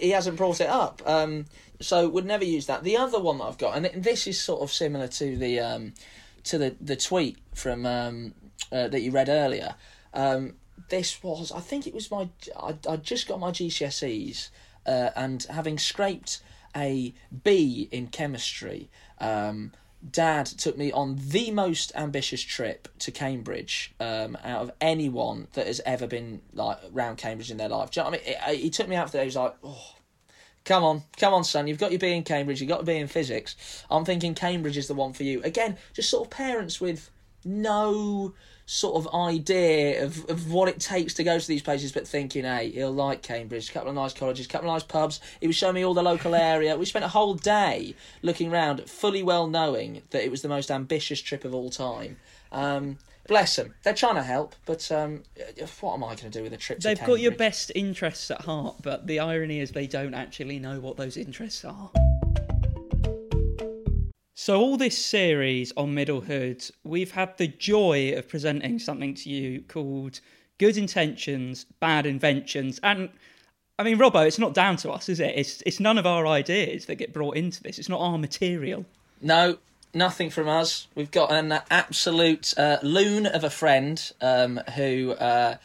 [0.00, 1.00] he hasn't brought it up.
[1.06, 1.46] Um,
[1.80, 2.82] so would never use that.
[2.82, 5.94] The other one that I've got, and this is sort of similar to the um,
[6.44, 8.34] to the the tweet from um,
[8.72, 9.74] uh, that you read earlier.
[10.12, 10.54] Um,
[10.88, 14.50] this was, I think it was my, I I just got my GCSEs,
[14.86, 16.40] uh, and having scraped
[16.74, 18.88] a B in chemistry.
[19.20, 19.72] Um,
[20.08, 25.66] Dad took me on the most ambitious trip to Cambridge um, out of anyone that
[25.66, 27.90] has ever been like round Cambridge in their life.
[27.96, 28.20] You know I mean?
[28.48, 29.22] He- He took me out there.
[29.22, 29.94] He was like, "Oh,
[30.64, 31.66] come on, come on, son.
[31.66, 32.60] You've got your B in Cambridge.
[32.60, 33.56] You've got to be in physics.
[33.90, 37.10] I'm thinking Cambridge is the one for you." Again, just sort of parents with
[37.44, 38.34] no
[38.66, 42.44] sort of idea of, of what it takes to go to these places, but thinking,
[42.44, 45.20] hey, he'll like Cambridge, a couple of nice colleges, a couple of nice pubs.
[45.40, 46.76] He was showing me all the local area.
[46.76, 50.70] We spent a whole day looking around, fully well knowing that it was the most
[50.70, 52.16] ambitious trip of all time.
[52.50, 52.98] Um,
[53.28, 53.74] bless them.
[53.84, 55.22] They're trying to help, but um,
[55.80, 58.32] what am I going to do with a trip to They've got your best interests
[58.32, 61.90] at heart, but the irony is they don't actually know what those interests are.
[64.38, 69.62] So, all this series on Middlehood, we've had the joy of presenting something to you
[69.62, 70.20] called
[70.58, 72.78] Good Intentions, Bad Inventions.
[72.82, 73.08] And
[73.78, 75.32] I mean, Robbo, it's not down to us, is it?
[75.34, 77.78] It's, it's none of our ideas that get brought into this.
[77.78, 78.84] It's not our material.
[79.22, 79.56] No,
[79.94, 80.86] nothing from us.
[80.94, 85.56] We've got an absolute uh, loon of a friend um, who uh,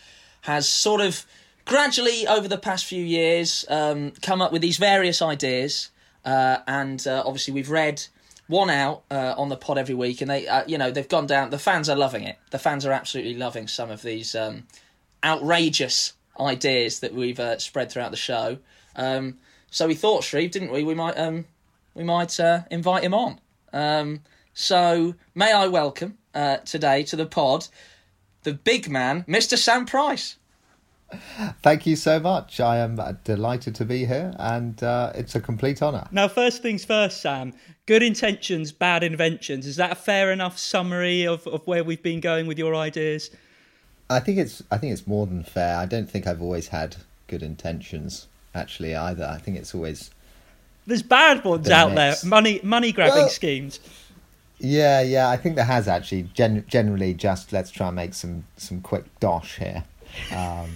[0.43, 1.25] has sort of
[1.65, 5.89] gradually, over the past few years, um, come up with these various ideas.
[6.23, 8.05] Uh, and uh, obviously, we've read
[8.51, 11.25] one out uh, on the pod every week, and they, uh, you know, they've gone
[11.25, 11.49] down.
[11.49, 12.37] The fans are loving it.
[12.51, 14.67] The fans are absolutely loving some of these um,
[15.23, 18.59] outrageous ideas that we've uh, spread throughout the show.
[18.95, 19.39] Um,
[19.71, 20.83] so we thought, Shreve, didn't we?
[20.83, 21.45] We might um,
[21.95, 23.39] we might uh, invite him on.
[23.73, 24.21] Um,
[24.53, 27.67] so may I welcome uh, today to the pod
[28.43, 29.57] the big man, Mr.
[29.57, 30.37] Sam Price.
[31.61, 32.59] Thank you so much.
[32.59, 36.07] I am uh, delighted to be here, and uh, it's a complete honour.
[36.11, 37.53] Now, first things first, Sam.
[37.85, 39.65] Good intentions, bad inventions.
[39.67, 43.29] Is that a fair enough summary of, of where we've been going with your ideas?
[44.09, 45.77] I think it's I think it's more than fair.
[45.77, 46.97] I don't think I've always had
[47.27, 48.27] good intentions.
[48.53, 49.25] actually either.
[49.25, 50.11] I think it's always
[50.85, 52.15] There's bad ones The out there.
[52.25, 53.79] Money money grabbing Well- schemes.
[54.59, 55.29] yeah, yeah.
[55.29, 59.05] I think there has actually gen- generally just let's try and make some some quick
[59.19, 59.83] dosh here.
[60.35, 60.69] Um,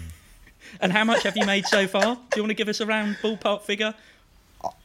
[0.82, 2.16] And how much have you made so far?
[2.16, 3.94] Do you want to give us a round ballpark figure?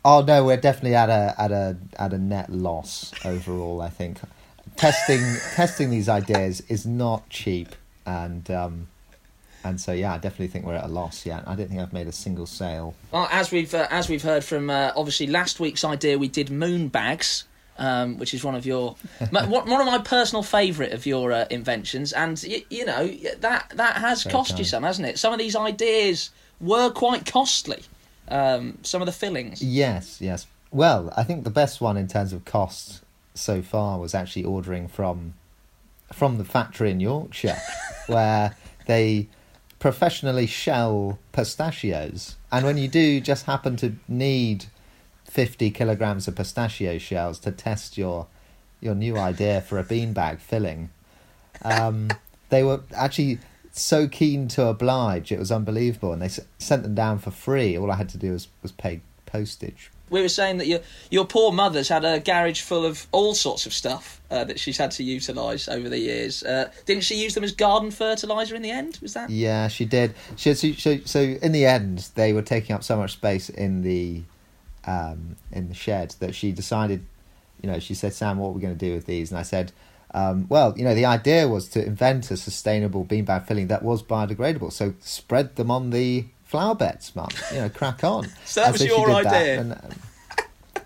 [0.04, 3.80] oh no, we're definitely at a at a at a net loss overall.
[3.80, 4.18] I think
[4.76, 5.20] testing
[5.54, 7.74] testing these ideas is not cheap,
[8.06, 8.88] and um,
[9.64, 11.26] and so yeah, I definitely think we're at a loss.
[11.26, 12.94] Yeah, I don't think I've made a single sale.
[13.12, 16.50] Well, as we've uh, as we've heard from uh, obviously last week's idea, we did
[16.50, 17.44] moon bags,
[17.80, 18.94] um, which is one of your
[19.32, 23.08] my, one of my personal favourite of your uh, inventions, and y- you know
[23.40, 25.18] that that has Very cost you some, hasn't it?
[25.18, 27.82] Some of these ideas were quite costly.
[28.28, 29.60] Um, some of the fillings.
[29.60, 30.46] Yes, yes.
[30.70, 33.00] Well, I think the best one in terms of cost
[33.34, 35.34] so far was actually ordering from
[36.12, 37.56] from the factory in Yorkshire,
[38.06, 38.54] where
[38.86, 39.26] they
[39.78, 44.66] professionally shell pistachios, and when you do just happen to need
[45.30, 48.26] fifty kilograms of pistachio shells to test your
[48.80, 50.90] your new idea for a beanbag filling,
[51.62, 52.08] um,
[52.48, 53.38] they were actually
[53.72, 55.30] so keen to oblige.
[55.30, 57.76] It was unbelievable, and they s- sent them down for free.
[57.78, 59.90] All I had to do was was pay postage.
[60.08, 63.66] We were saying that your your poor mother's had a garage full of all sorts
[63.66, 66.42] of stuff uh, that she's had to utilise over the years.
[66.42, 68.98] Uh, didn't she use them as garden fertiliser in the end?
[69.00, 69.30] Was that?
[69.30, 70.14] Yeah, she did.
[70.36, 73.82] She, so, so, so in the end, they were taking up so much space in
[73.82, 74.22] the
[74.86, 77.04] um, in the shed that she decided.
[77.62, 79.42] You know, she said, "Sam, what are we going to do with these?" And I
[79.42, 79.72] said,
[80.14, 84.02] um, "Well, you know, the idea was to invent a sustainable beanbag filling that was
[84.02, 84.72] biodegradable.
[84.72, 87.28] So spread them on the flower beds, mum.
[87.52, 89.60] You know, crack on." So that And was she your idea?
[89.60, 89.90] and, um,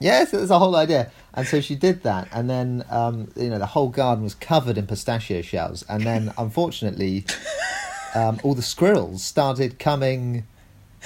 [0.00, 1.10] Yes, it was a whole idea.
[1.32, 4.78] And so she did that, and then um, you know the whole garden was covered
[4.78, 5.84] in pistachio shells.
[5.88, 7.24] And then, unfortunately,
[8.14, 10.44] um, all the squirrels started coming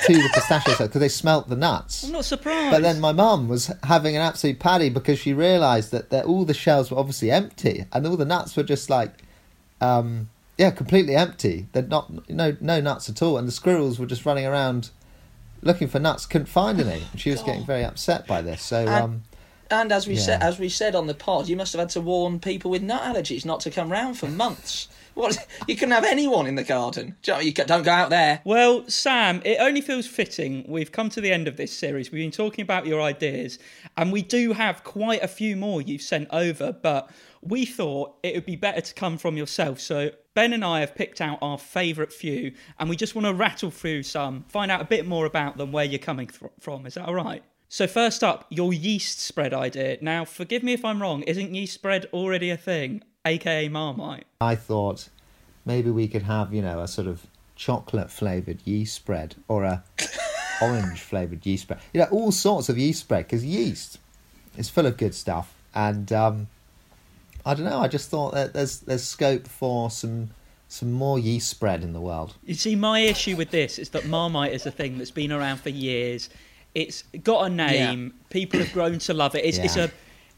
[0.07, 2.05] to the pistachio shells because they smelt the nuts.
[2.05, 2.71] I'm not surprised.
[2.71, 6.45] But then my mum was having an absolute paddy because she realised that, that all
[6.45, 9.13] the shells were obviously empty, and all the nuts were just like,
[9.81, 11.67] um, yeah, completely empty.
[11.73, 14.91] They're not no no nuts at all, and the squirrels were just running around
[15.63, 17.03] looking for nuts, couldn't find any.
[17.11, 18.63] And she was getting very upset by this.
[18.63, 19.23] So And- um,
[19.71, 22.01] And as we said, as we said on the pod, you must have had to
[22.01, 24.89] warn people with nut allergies not to come round for months.
[25.19, 25.49] What?
[25.67, 27.17] You couldn't have anyone in the garden.
[27.27, 28.41] You don't go out there.
[28.45, 30.65] Well, Sam, it only feels fitting.
[30.69, 32.13] We've come to the end of this series.
[32.13, 33.59] We've been talking about your ideas,
[33.97, 37.11] and we do have quite a few more you've sent over, but
[37.43, 39.81] we thought it would be better to come from yourself.
[39.81, 43.35] So, Ben and I have picked out our favourite few, and we just want to
[43.35, 46.87] rattle through some, find out a bit more about them, where you're coming th- from.
[46.87, 47.43] Is that all right?
[47.69, 49.99] So, first up, your yeast spread idea.
[50.01, 54.27] Now, forgive me if I'm wrong, isn't yeast spread already a thing, aka Marmite?
[54.41, 55.09] I thought
[55.65, 57.27] maybe we could have you know a sort of
[57.57, 59.83] chocolate flavored yeast spread or a
[60.63, 61.81] orange flavored yeast spread.
[61.93, 63.99] You know, all sorts of yeast spread because yeast
[64.57, 65.55] is full of good stuff.
[65.75, 66.49] And um,
[67.45, 67.81] I don't know.
[67.81, 70.31] I just thought that there's there's scope for some
[70.69, 72.35] some more yeast spread in the world.
[72.45, 75.59] You see, my issue with this is that Marmite is a thing that's been around
[75.59, 76.29] for years.
[76.75, 78.15] It's got a name.
[78.31, 79.45] People have grown to love it.
[79.45, 79.91] It's, it's a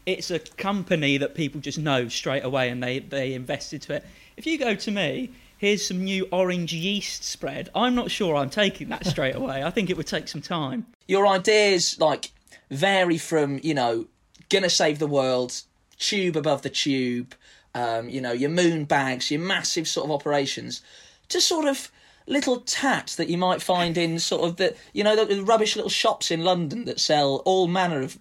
[0.05, 4.05] it's a company that people just know straight away, and they they invest into it.
[4.37, 7.69] If you go to me, here's some new orange yeast spread.
[7.75, 9.63] I'm not sure I'm taking that straight away.
[9.63, 10.85] I think it would take some time.
[11.07, 12.31] Your ideas like
[12.69, 14.07] vary from you know
[14.49, 15.61] gonna save the world,
[15.97, 17.35] tube above the tube,
[17.75, 20.81] um, you know your moon bags, your massive sort of operations,
[21.29, 21.91] to sort of
[22.27, 25.75] little tats that you might find in sort of the you know the, the rubbish
[25.75, 28.17] little shops in London that sell all manner of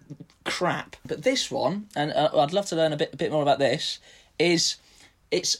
[0.50, 0.96] crap.
[1.06, 3.58] But this one, and uh, I'd love to learn a bit a bit more about
[3.58, 3.98] this,
[4.38, 4.76] is
[5.30, 5.58] it's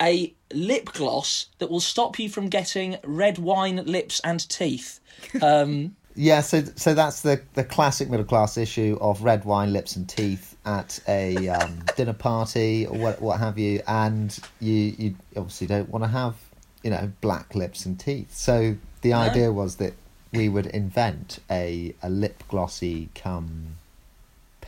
[0.00, 5.00] a lip gloss that will stop you from getting red wine lips and teeth.
[5.42, 9.96] Um, Yeah, so so that's the the classic middle class issue of red wine, lips,
[9.96, 15.14] and teeth at a um, dinner party or what what have you, and you you
[15.36, 16.34] obviously don't want to have
[16.82, 18.34] you know black lips and teeth.
[18.34, 19.94] So the idea was that
[20.32, 23.76] we would invent a a lip glossy cum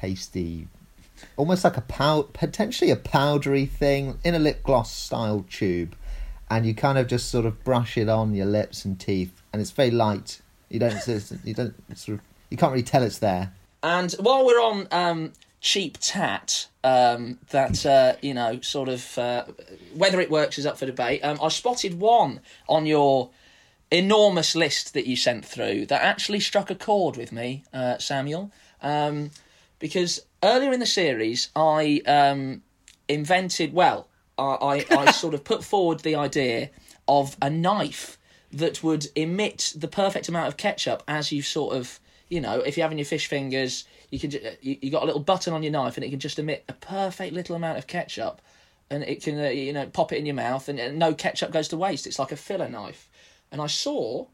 [0.03, 0.67] pasty,
[1.37, 5.95] almost like a pow potentially a powdery thing in a lip gloss style tube,
[6.51, 9.63] and you kind of just sort of brush it on your lips and teeth, and
[9.63, 10.41] it's very light.
[10.69, 10.95] You don't
[11.45, 13.53] you don't sort of you can't really tell it's there.
[13.85, 19.45] And while we're on um, cheap tat, um, that uh, you know, sort of uh,
[19.95, 21.25] whether it works is up for debate.
[21.25, 23.31] Um, I spotted one on your
[23.93, 28.51] enormous list that you sent through that actually struck a chord with me, uh, Samuel,
[28.81, 29.31] um,
[29.83, 32.63] because earlier in the series I um,
[33.09, 33.75] invented.
[33.75, 36.71] Well, I, I, I sort of put forward the idea
[37.09, 38.17] of a knife
[38.53, 42.77] that would emit the perfect amount of ketchup as you sort of, you know, if
[42.77, 45.73] you're having your fish fingers, you can you, you got a little button on your
[45.73, 48.41] knife and it can just emit a perfect little amount of ketchup,
[48.89, 51.51] and it can uh, you know pop it in your mouth and, and no ketchup
[51.51, 52.07] goes to waste.
[52.07, 53.09] It's like a filler knife,
[53.51, 54.27] and I saw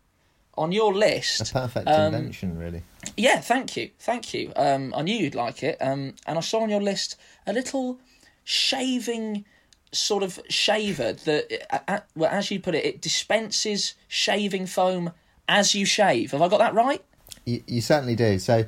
[0.58, 2.82] on your list A perfect um, invention, really.
[3.16, 4.52] yeah, thank you, thank you.
[4.56, 5.76] Um, I knew you'd like it.
[5.80, 7.16] Um, and I saw on your list
[7.46, 7.98] a little
[8.44, 9.44] shaving
[9.92, 15.12] sort of shaver that, uh, uh, well, as you put it, it dispenses shaving foam
[15.48, 16.32] as you shave.
[16.32, 17.02] Have I got that right?
[17.44, 18.38] You, you certainly do.
[18.38, 18.64] So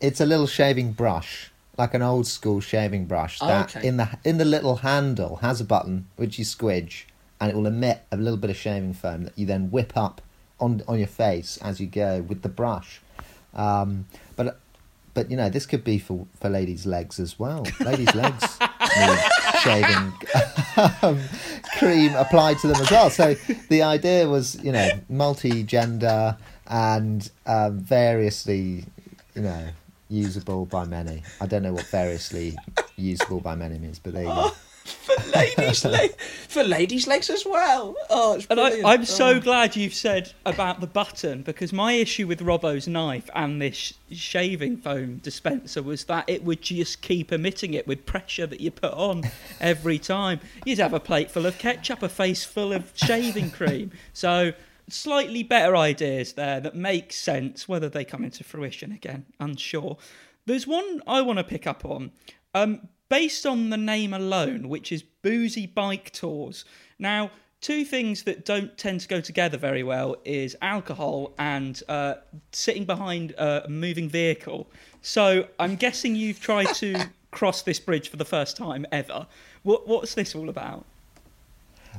[0.00, 3.38] it's a little shaving brush, like an old school shaving brush.
[3.38, 3.86] That Okay.
[3.88, 7.04] in the in the little handle has a button which you squidge,
[7.40, 10.20] and it will emit a little bit of shaving foam that you then whip up
[10.62, 13.00] on on your face as you go with the brush.
[13.54, 14.58] Um, but
[15.14, 17.66] but you know this could be for for ladies' legs as well.
[17.80, 18.58] Ladies' legs
[18.96, 19.18] need
[19.60, 20.12] shaving
[21.02, 21.20] um,
[21.78, 23.10] cream applied to them as well.
[23.10, 23.34] So
[23.68, 28.84] the idea was, you know, multi-gender and um, variously,
[29.34, 29.68] you know,
[30.08, 31.22] usable by many.
[31.40, 32.56] I don't know what variously
[32.96, 34.50] usable by many means, but there you go.
[34.84, 36.14] For ladies' legs,
[36.48, 37.94] for ladies' legs as well.
[38.10, 38.86] Oh, it's And I, brilliant.
[38.88, 39.40] I'm so Oh.
[39.40, 43.92] glad you've said about the button because my issue with Robbo's knife and this sh-
[44.12, 48.70] shaving foam dispenser was that it would just keep emitting it with pressure that you
[48.70, 49.24] put on
[49.60, 50.40] every time.
[50.64, 53.92] You'd have a plate full of ketchup, a face full of shaving cream.
[54.12, 54.52] So
[54.88, 57.68] slightly better ideas there that make sense.
[57.68, 59.96] Whether they come into fruition again, unsure.
[60.46, 62.10] There's one I want to pick up on.
[62.54, 66.64] Um, based on the name alone, which is Boozy Bike Tours.
[66.98, 72.14] Now, two things that don't tend to go together very well is alcohol and uh,
[72.52, 74.66] sitting behind a moving vehicle.
[75.02, 79.26] So I'm guessing you've tried to cross this bridge for the first time ever.
[79.62, 80.86] What, what's this all about?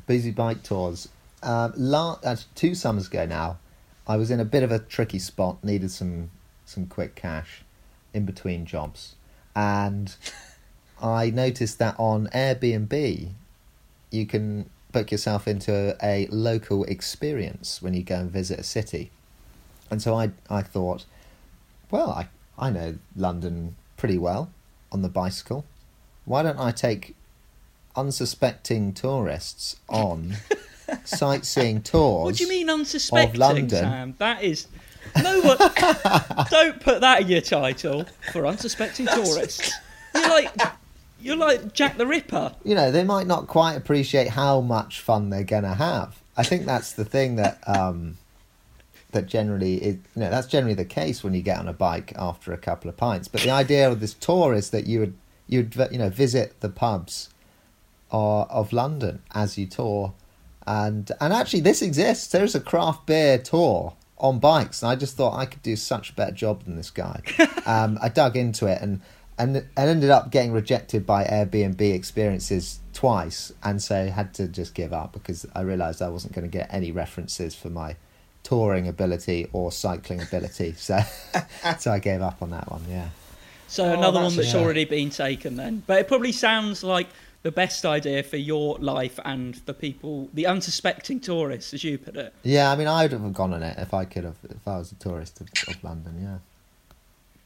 [0.08, 1.10] Boozy bike tours.
[1.44, 3.60] Uh, la- uh, two summers ago now,
[4.08, 5.64] I was in a bit of a tricky spot.
[5.64, 6.32] Needed some
[6.66, 7.62] some quick cash
[8.16, 9.14] in between jobs,
[9.56, 10.16] and
[11.04, 13.30] I noticed that on Airbnb,
[14.10, 19.12] you can book yourself into a local experience when you go and visit a city.
[19.92, 21.06] And so I I thought,
[21.92, 24.50] well, I I know London pretty well
[24.92, 25.66] on the bicycle.
[26.26, 27.16] Why don't I take
[27.96, 30.38] unsuspecting tourists on
[31.04, 32.24] sightseeing tours?
[32.24, 33.70] What do you mean unsuspecting, Of London.
[33.70, 34.16] Sam?
[34.20, 34.68] That is.
[35.22, 35.58] No one.
[36.50, 39.74] don't put that in your title for unsuspecting tourists.
[40.16, 40.54] You're like.
[41.24, 42.54] You're like Jack the Ripper.
[42.66, 46.22] you know, they might not quite appreciate how much fun they're gonna have.
[46.36, 48.18] I think that's the thing that um,
[49.12, 52.12] that generally is, you know, that's generally the case when you get on a bike
[52.18, 53.30] after a couple of pints.
[53.30, 55.14] But the idea of this tour is that you would
[55.48, 57.30] you would you know visit the pubs
[58.12, 60.14] of, of London as you tour,
[60.68, 62.28] and and actually this exists.
[62.28, 66.10] There's a craft beer tour on bikes, and I just thought I could do such
[66.10, 67.22] a better job than this guy.
[67.66, 69.00] um, I dug into it and
[69.38, 74.74] and and ended up getting rejected by Airbnb experiences twice, and so had to just
[74.76, 77.96] give up because I realised I wasn't going to get any references for my
[78.44, 80.74] touring ability or cycling ability.
[80.78, 81.00] So
[81.80, 82.84] so I gave up on that one.
[82.90, 83.10] Yeah.
[83.68, 84.64] So Oh, another that's one that's shame.
[84.64, 85.84] already been taken then.
[85.88, 87.08] But it probably sounds like
[87.42, 92.16] the best idea for your life and the people, the unsuspecting tourists, as you put
[92.16, 92.34] it.
[92.44, 94.78] Yeah, I mean, I would have gone on it if I could have, if I
[94.78, 96.20] was a tourist of, of London.
[96.22, 96.38] Yeah.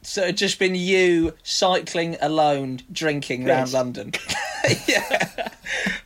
[0.02, 3.72] So it'd just been you cycling alone, drinking Yes.
[3.72, 4.12] around London.
[4.86, 5.48] yeah.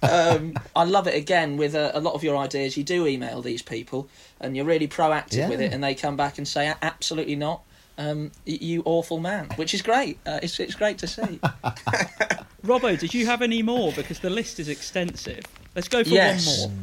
[0.02, 2.76] Um, I love it again with a, a lot of your ideas.
[2.76, 4.08] You do email these people
[4.40, 7.62] and you're really proactive with it, and they come back and say, absolutely not.
[7.98, 10.18] Um, you awful man, which is great.
[10.26, 11.38] Uh, it's, it's great to see.
[12.64, 13.92] Robbo, did you have any more?
[13.92, 15.44] Because the list is extensive.
[15.76, 16.62] Let's go for Yes.
[16.66, 16.78] one more.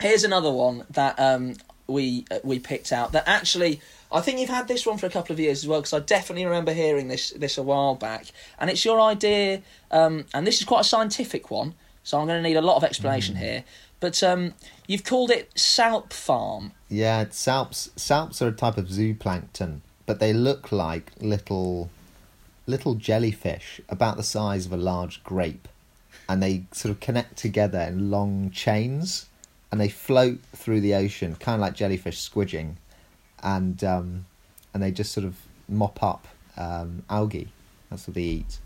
[0.00, 1.54] Here's another one that um,
[1.86, 3.12] we uh, we picked out.
[3.12, 5.80] That actually, I think you've had this one for a couple of years as well.
[5.80, 8.26] Because I definitely remember hearing this this a while back.
[8.58, 11.74] And it's your idea, um, and this is quite a scientific one.
[12.02, 13.64] So I'm going to need a lot of explanation here.
[13.98, 14.54] But um,
[14.86, 16.72] you've called it Salp Farm.
[16.88, 17.90] Yeah, salps.
[17.96, 21.90] Salps are a type of zooplankton, but they look like little,
[22.66, 25.66] little jellyfish about the size of a large grape,
[26.28, 29.26] and they sort of connect together in long chains,
[29.72, 32.74] and they float through the ocean, kind of like jellyfish squidging,
[33.46, 34.26] and um,
[34.74, 35.36] and they just sort of
[35.68, 36.26] mop up
[36.58, 37.48] um, algae.
[37.88, 38.58] That's what they eat.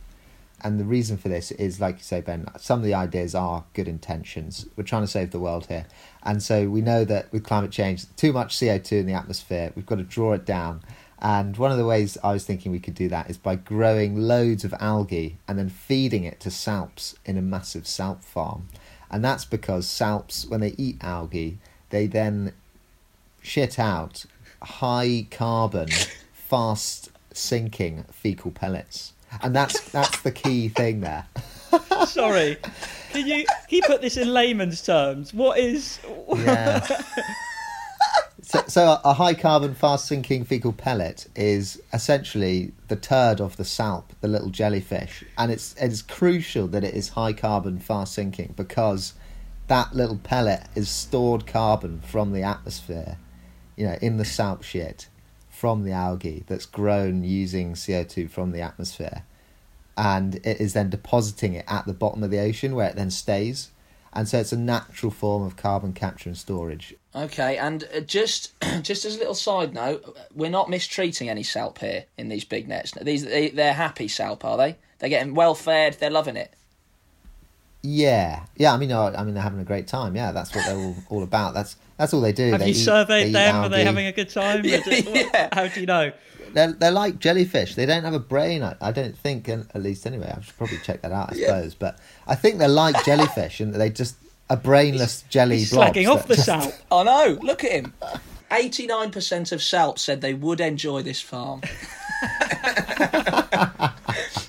[0.62, 3.64] And the reason for this is, like you say, Ben, some of the ideas are
[3.72, 4.66] good intentions.
[4.76, 5.86] We're trying to save the world here.
[6.22, 9.86] And so we know that with climate change, too much CO2 in the atmosphere, we've
[9.86, 10.82] got to draw it down.
[11.22, 14.16] And one of the ways I was thinking we could do that is by growing
[14.16, 18.68] loads of algae and then feeding it to salps in a massive salp farm.
[19.10, 21.58] And that's because salps, when they eat algae,
[21.88, 22.52] they then
[23.40, 24.26] shit out
[24.62, 25.88] high carbon,
[26.32, 31.26] fast sinking fecal pellets, and that's that's the key thing there.
[32.06, 32.58] Sorry.
[33.12, 35.32] Can you can you put this in layman's terms?
[35.34, 35.98] What is
[36.28, 36.80] Yeah.
[38.42, 43.64] so, so a high carbon, fast sinking fecal pellet is essentially the turd of the
[43.64, 48.54] salp, the little jellyfish, and it's it's crucial that it is high carbon, fast sinking
[48.56, 49.14] because
[49.68, 53.16] that little pellet is stored carbon from the atmosphere,
[53.80, 55.08] you know, in the salp shit
[55.48, 59.24] from the algae that's grown using CO two from the atmosphere,
[59.96, 63.10] and it is then depositing it at the bottom of the ocean where it then
[63.10, 63.70] stays.
[64.12, 66.94] And so it's a natural form of carbon capture and storage.
[67.14, 68.52] Okay, and uh, just
[68.82, 72.68] just as a little side note, we're not mistreating any salp here in these big
[72.68, 72.92] nets.
[73.00, 74.76] These they, they're happy salp, are they?
[74.98, 75.94] They're getting well fed.
[75.94, 76.52] They're loving it.
[77.82, 78.74] Yeah, yeah.
[78.74, 80.14] I mean, uh, I mean, they're having a great time.
[80.14, 81.54] Yeah, that's what they're all, all about.
[81.54, 82.50] That's that's all they do.
[82.50, 83.54] have they you eat- surveyed eat them?
[83.56, 83.86] Are they algae.
[83.86, 84.64] having a good time?
[84.64, 85.48] Yeah, yeah.
[85.52, 86.10] How do you know?
[86.52, 87.76] They're they're like jellyfish.
[87.76, 88.62] They don't have a brain.
[88.64, 90.34] I, I don't think, and at least anyway.
[90.36, 91.32] I should probably check that out.
[91.32, 91.46] I Yeah.
[91.46, 94.16] suppose, but I think they're like jellyfish, and they just
[94.48, 96.74] a brainless jelly He's blobs slagging off the just- salp.
[96.90, 97.38] I know.
[97.42, 97.92] Look at him.
[98.50, 101.60] Eighty-nine percent of salp said they would enjoy this farm.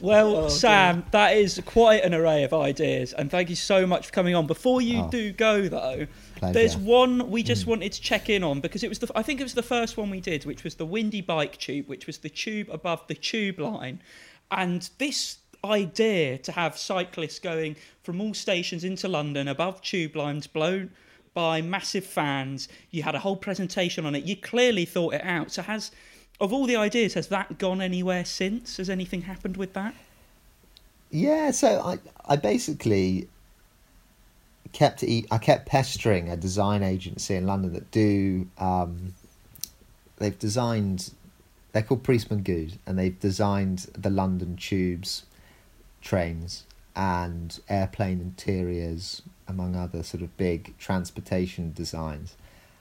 [0.02, 4.08] Well, Oh, Sam, that is quite an array of ideas, and thank you so much
[4.08, 4.48] for coming on.
[4.48, 5.10] Before you Oh.
[5.12, 6.08] do go, though,
[6.42, 6.54] Pleasure.
[6.54, 7.70] there's one we just hmm.
[7.70, 9.96] wanted to check in on because it was the I think it was the first
[9.96, 13.14] one we did, which was the windy bike tube, which was the tube above the
[13.14, 14.02] tube line,
[14.50, 20.48] and this idea to have cyclists going from all stations into London above tube lines
[20.48, 20.90] blown
[21.36, 22.68] by massive fans.
[22.90, 24.24] You had a whole presentation on it.
[24.24, 25.52] You clearly thought it out.
[25.52, 25.92] So has
[26.40, 28.78] of all the ideas, has that gone anywhere since?
[28.78, 29.94] Has anything happened with that?
[31.12, 33.28] Yeah, so I I basically
[34.72, 39.14] kept I kept pestering a design agency in London that do um,
[40.18, 41.12] they've designed
[41.72, 45.24] they're called Priestman Goode and they've designed the London tubes
[46.02, 46.64] trains
[46.96, 52.36] and airplane interiors among other sort of big transportation designs.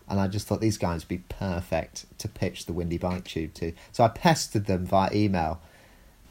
[0.08, 3.54] And I just thought these guys would be perfect to pitch the Windy Bike Tube
[3.54, 3.72] to.
[3.92, 5.60] So I pestered them via email.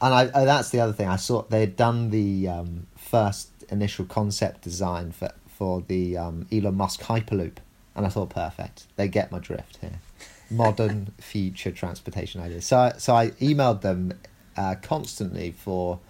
[0.02, 1.08] And I, oh, that's the other thing.
[1.08, 5.30] I saw they'd done the um, first initial concept design for
[5.60, 7.58] for the um, Elon Musk Hyperloop,
[7.94, 8.86] and I thought perfect.
[8.96, 10.00] They get my drift here.
[10.50, 12.64] Modern future transportation ideas.
[12.64, 14.14] So I, so I emailed them
[14.56, 16.00] uh, constantly for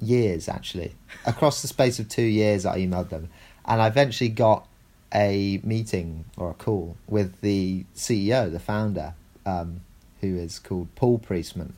[0.00, 0.96] years, actually
[1.26, 2.66] across the space of two years.
[2.66, 3.28] I emailed them,
[3.64, 4.66] and I eventually got
[5.14, 9.14] a meeting or a call with the CEO, the founder,
[9.46, 9.82] um,
[10.20, 11.74] who is called Paul Priestman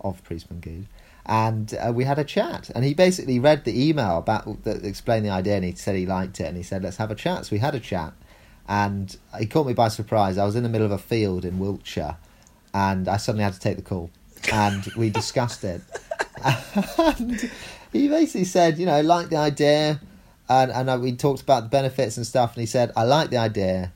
[0.00, 0.86] of Priestman Goode,
[1.26, 2.70] and uh, we had a chat.
[2.74, 6.06] And he basically read the email about that explained the idea, and he said he
[6.06, 7.46] liked it, and he said let's have a chat.
[7.46, 8.12] So we had a chat,
[8.68, 10.38] and he caught me by surprise.
[10.38, 12.16] I was in the middle of a field in Wiltshire,
[12.74, 14.10] and I suddenly had to take the call,
[14.52, 15.82] and we discussed it.
[16.98, 17.50] and
[17.92, 20.00] he basically said, you know, I like the idea,
[20.48, 23.30] and and uh, we talked about the benefits and stuff, and he said, I like
[23.30, 23.92] the idea,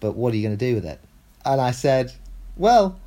[0.00, 1.00] but what are you going to do with it?
[1.44, 2.12] And I said,
[2.56, 2.98] well,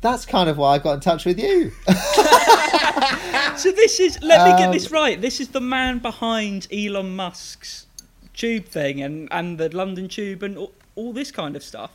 [0.00, 1.72] that's kind of why I got in touch with you.
[3.56, 5.20] So this is let me get Um, this right.
[5.20, 7.86] This is the man behind Elon Musk's
[8.34, 11.90] tube thing and and the London Tube and all, all this kind of stuff.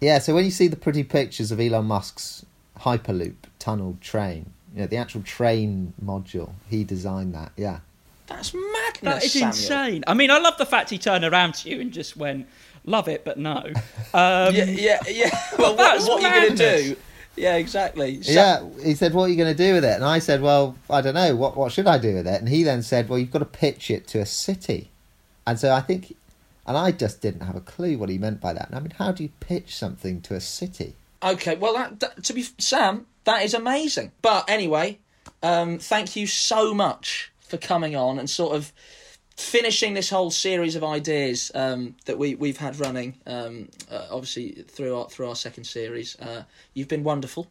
[0.00, 2.44] Yeah, so when you see the pretty pictures of Elon Musk's
[2.80, 7.80] Hyperloop tunnel train, you know, the actual train module, he designed that, yeah.
[8.26, 9.00] That's madness.
[9.02, 9.48] That is Samuel.
[9.48, 10.04] insane.
[10.06, 12.46] I mean, I love the fact he turned around to you and just went,
[12.84, 13.62] "Love it, but no."
[14.14, 15.42] Um, Yeah, yeah, yeah.
[15.58, 16.96] Well, what, That's what are you going to do?
[17.36, 18.22] Yeah, exactly.
[18.22, 19.94] So- yeah, he said, what are you going to do with it?
[19.94, 22.40] And I said, well, I don't know, what, what should I do with it?
[22.40, 24.90] And he then said, well, you've got to pitch it to a city.
[25.46, 26.16] And so I think,
[26.66, 28.68] and I just didn't have a clue what he meant by that.
[28.68, 30.94] And I mean, how do you pitch something to a city?
[31.22, 34.12] Okay, well, that, that to be Sam, that is amazing.
[34.22, 34.98] But anyway,
[35.42, 38.72] um, thank you so much for coming on and sort of
[39.36, 43.16] finishing this whole series of ideas um, that we we've had running.
[43.26, 47.48] Um, uh, obviously through our through our second series, uh, you've been wonderful.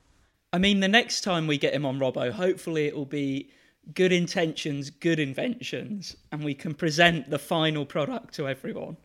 [0.54, 3.50] I mean, the next time we get him on Robbo, hopefully it will be
[3.94, 8.98] good intentions, good inventions, and we can present the final product to everyone.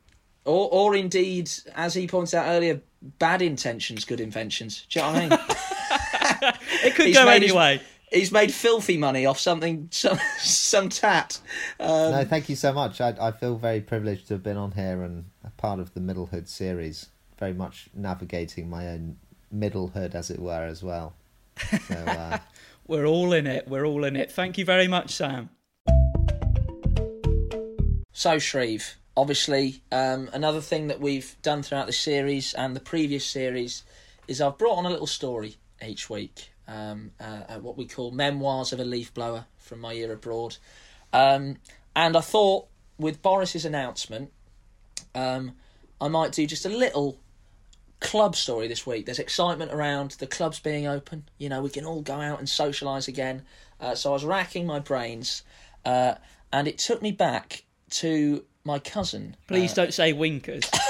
[0.44, 2.80] Or, or indeed, as he pointed out earlier,
[3.18, 4.86] bad intentions, good inventions.
[4.88, 5.38] Do you know what I mean?
[6.82, 7.80] It could go made his- anyway.
[8.10, 11.40] He's made filthy money off something, some, some tat.
[11.78, 13.00] Um, no, thank you so much.
[13.00, 16.00] I, I feel very privileged to have been on here and a part of the
[16.00, 17.08] Middlehood series,
[17.38, 19.16] very much navigating my own
[19.54, 21.14] middlehood, as it were, as well.
[21.86, 22.38] So, uh,
[22.88, 23.68] We're all in it.
[23.68, 24.32] We're all in it.
[24.32, 25.50] Thank you very much, Sam.
[28.12, 33.24] So, Shreve, obviously, um, another thing that we've done throughout the series and the previous
[33.24, 33.84] series
[34.26, 35.56] is I've brought on a little story
[35.86, 39.92] each week, um, uh, uh, what we call memoirs of a leaf blower from my
[39.92, 40.56] year abroad.
[41.12, 41.56] Um,
[41.96, 42.68] and I thought
[42.98, 44.30] with Boris's announcement,
[45.14, 45.52] um,
[46.00, 47.18] I might do just a little
[47.98, 49.06] club story this week.
[49.06, 51.24] There's excitement around the clubs being open.
[51.38, 53.42] You know, we can all go out and socialise again.
[53.80, 55.42] Uh, so I was racking my brains,
[55.84, 56.14] uh,
[56.52, 59.36] and it took me back to my cousin.
[59.48, 60.70] Please uh, don't say winkers.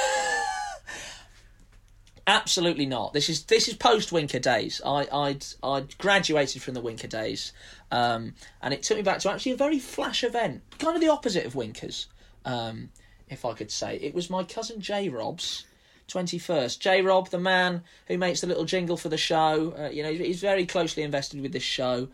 [2.31, 3.13] Absolutely not.
[3.13, 4.81] This is this is post Winker days.
[4.87, 7.53] I I'd I'd graduated from the Winker days,
[7.91, 11.09] um, and it took me back to actually a very flash event, kind of the
[11.09, 12.07] opposite of Winkers,
[12.45, 12.91] um,
[13.29, 13.97] if I could say.
[13.97, 15.67] It was my cousin J Rob's
[16.07, 16.81] twenty first.
[16.81, 19.75] J Rob, the man who makes the little jingle for the show.
[19.77, 22.07] Uh, you know, he's very closely invested with this show,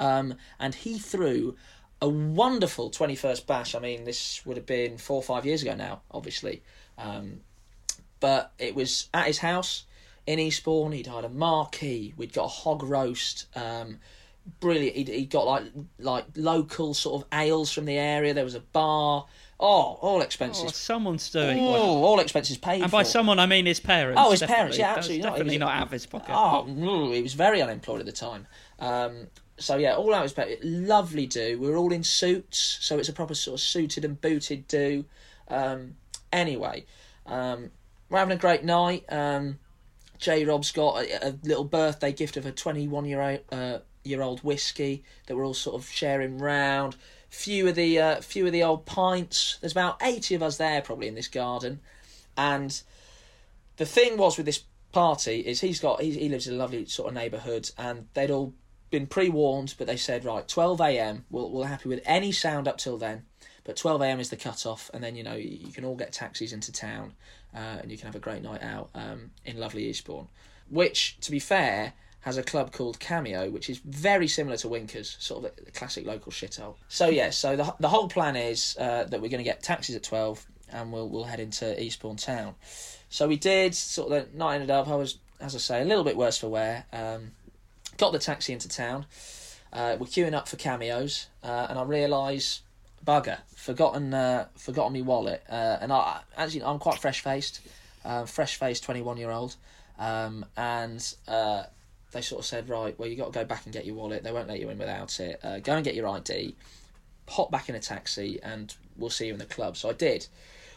[0.00, 1.54] um, and he threw
[2.02, 3.76] a wonderful twenty first bash.
[3.76, 6.64] I mean, this would have been four or five years ago now, obviously.
[6.98, 7.42] Um,
[8.20, 9.84] but it was at his house
[10.26, 10.92] in Eastbourne.
[10.92, 12.14] He'd had a marquee.
[12.16, 13.46] We'd got a hog roast.
[13.56, 13.98] Um,
[14.60, 14.96] brilliant.
[14.96, 15.64] He'd, he'd got like
[15.98, 18.34] like local sort of ales from the area.
[18.34, 19.26] There was a bar.
[19.62, 20.74] Oh, all Oh, expenses.
[20.74, 21.82] someone's Oh, doing well.
[21.82, 23.10] all expenses paid And by for.
[23.10, 24.18] someone, I mean his parents.
[24.22, 24.56] Oh, his definitely.
[24.56, 25.28] parents, yeah, absolutely not.
[25.28, 26.30] He Definitely was- not out of his pocket.
[26.34, 28.46] Oh, he was very unemployed at the time.
[28.78, 29.26] Um,
[29.58, 30.58] so yeah, all out was paid.
[30.64, 31.58] Lovely do.
[31.60, 35.04] We were all in suits, so it's a proper sort of suited and booted do.
[35.48, 35.96] Um,
[36.32, 36.86] anyway,
[37.26, 37.70] um,
[38.10, 39.04] we're having a great night.
[39.08, 39.58] Um,
[40.18, 44.20] J Rob's got a, a little birthday gift of a 21 year old, uh, year
[44.20, 46.96] old whiskey that we're all sort of sharing round.
[47.30, 49.56] Few of the uh, few of the old pints.
[49.60, 51.80] There's about 80 of us there probably in this garden,
[52.36, 52.82] and
[53.76, 56.84] the thing was with this party is he's got he, he lives in a lovely
[56.86, 58.52] sort of neighbourhood and they'd all
[58.90, 62.76] been pre-warned but they said right 12 a.m we'll, we're happy with any sound up
[62.76, 63.22] till then
[63.62, 66.52] but 12 a.m is the cut-off and then you know you can all get taxis
[66.52, 67.12] into town
[67.54, 70.28] uh, and you can have a great night out um, in lovely eastbourne
[70.68, 75.16] which to be fair has a club called cameo which is very similar to winkers
[75.18, 79.04] sort of a classic local shithole so yeah so the, the whole plan is uh,
[79.04, 82.54] that we're going to get taxis at 12 and we'll, we'll head into eastbourne town
[83.10, 83.74] so we did.
[83.74, 84.88] Sort of the night ended up.
[84.88, 86.86] I was, as I say, a little bit worse for wear.
[86.92, 87.32] Um,
[87.98, 89.04] got the taxi into town.
[89.72, 92.62] Uh, we're queuing up for cameos, uh, and I realise,
[93.06, 95.42] bugger, forgotten, uh, forgotten my wallet.
[95.48, 97.60] Uh, and I, actually I'm quite fresh faced,
[98.04, 99.56] uh, fresh faced, twenty one year old,
[99.98, 101.64] um, and uh,
[102.12, 104.22] they sort of said, right, well, you got to go back and get your wallet.
[104.22, 105.40] They won't let you in without it.
[105.42, 106.54] Uh, go and get your ID.
[107.28, 109.76] Hop back in a taxi, and we'll see you in the club.
[109.76, 110.26] So I did.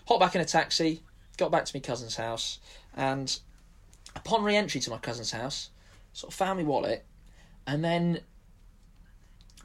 [0.07, 1.01] Hop back in a taxi
[1.37, 2.59] got back to my cousin's house,
[2.95, 3.39] and
[4.15, 5.69] upon re-entry to my cousin's house,
[6.13, 7.05] sort of found my wallet,
[7.65, 8.19] and then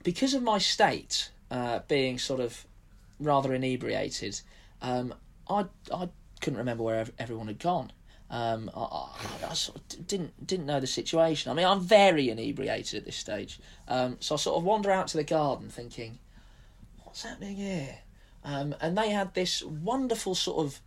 [0.03, 2.67] because of my state uh, being sort of
[3.21, 4.41] rather inebriated,
[4.83, 5.15] um,
[5.49, 6.09] I I
[6.41, 7.93] couldn't remember where everyone had gone.
[8.31, 11.51] Um, I, I, I sort of didn't didn't know the situation.
[11.51, 15.09] I mean, I'm very inebriated at this stage, um, so I sort of wander out
[15.09, 16.19] to the garden, thinking,
[17.03, 17.99] "What's happening here?"
[18.45, 20.81] Um, and they had this wonderful sort of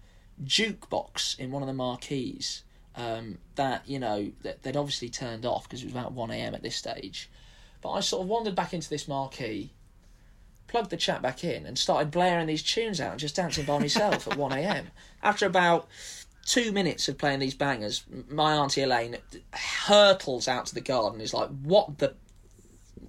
[0.44, 2.64] jukebox in one of the marquees
[2.96, 6.56] um, that you know that they'd obviously turned off because it was about one a.m.
[6.56, 7.30] at this stage.
[7.82, 9.74] But I sort of wandered back into this marquee,
[10.72, 13.78] plugged the chat back in, and started blaring these tunes out and just dancing by
[13.78, 14.88] myself at one a.m.
[15.22, 15.88] After about
[16.46, 19.18] two minutes of playing these bangers, my auntie Elaine
[19.54, 21.20] hurtles out to the garden.
[21.22, 22.16] Is like, "What the?"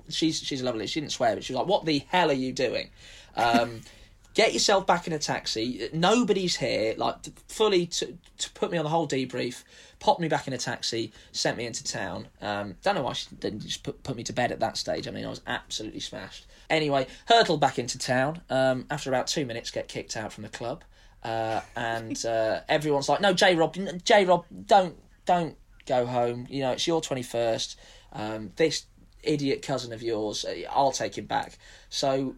[0.09, 0.87] She's she's lovely.
[0.89, 2.91] She didn't swear, but she was like, "What the hell are you doing?"
[3.37, 3.83] Um,
[4.35, 5.89] get yourself back in a taxi.
[5.93, 6.95] Nobody's here.
[6.99, 7.17] Like
[7.49, 9.63] fully to to put me on the whole debrief.
[10.03, 11.13] Popped me back in a taxi.
[11.31, 12.27] Sent me into town.
[12.41, 15.07] Um, don't know why she didn't just put put me to bed at that stage.
[15.07, 16.47] I mean, I was absolutely smashed.
[16.69, 18.41] Anyway, hurtled back into town.
[18.51, 20.83] Um, after about two minutes, get kicked out from the club.
[21.23, 26.49] Uh, and uh, everyone's like, "No, J Rob, J Rob, don't don't go home.
[26.51, 27.79] You know, it's your twenty first.
[28.13, 28.87] Um, this
[29.23, 31.59] idiot cousin of yours, uh, I'll take him back."
[31.91, 32.35] So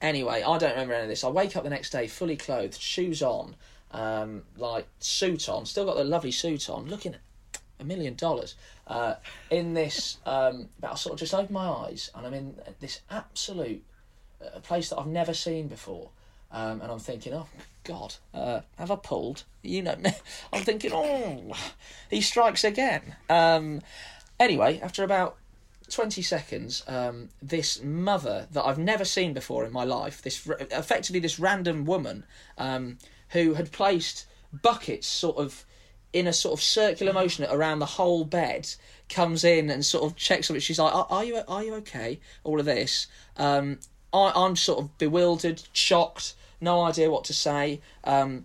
[0.00, 1.24] Anyway, I don't remember any of this.
[1.24, 3.56] I wake up the next day fully clothed, shoes on,
[3.92, 7.14] um, like suit on, still got the lovely suit on, looking
[7.80, 8.54] a million dollars.
[8.86, 9.14] Uh,
[9.50, 13.00] in this, um, but I sort of just open my eyes and I'm in this
[13.10, 13.84] absolute
[14.40, 16.10] a place that I've never seen before.
[16.50, 17.46] Um, and I'm thinking, oh
[17.84, 19.44] God, uh, have I pulled?
[19.62, 19.96] You know,
[20.52, 21.52] I'm thinking, oh,
[22.10, 23.16] he strikes again.
[23.28, 23.82] Um,
[24.40, 25.36] anyway, after about
[25.90, 31.20] 20 seconds, um, this mother that I've never seen before in my life, this effectively
[31.20, 32.24] this random woman
[32.56, 32.98] um,
[33.30, 34.26] who had placed
[34.62, 35.64] buckets sort of
[36.12, 38.68] in a sort of circular motion around the whole bed,
[39.08, 40.60] comes in and sort of checks on it.
[40.60, 43.06] She's like, "Are, are you are you okay?" All of this.
[43.36, 43.78] Um,
[44.12, 47.80] I, I'm sort of bewildered, shocked, no idea what to say.
[48.04, 48.44] Um,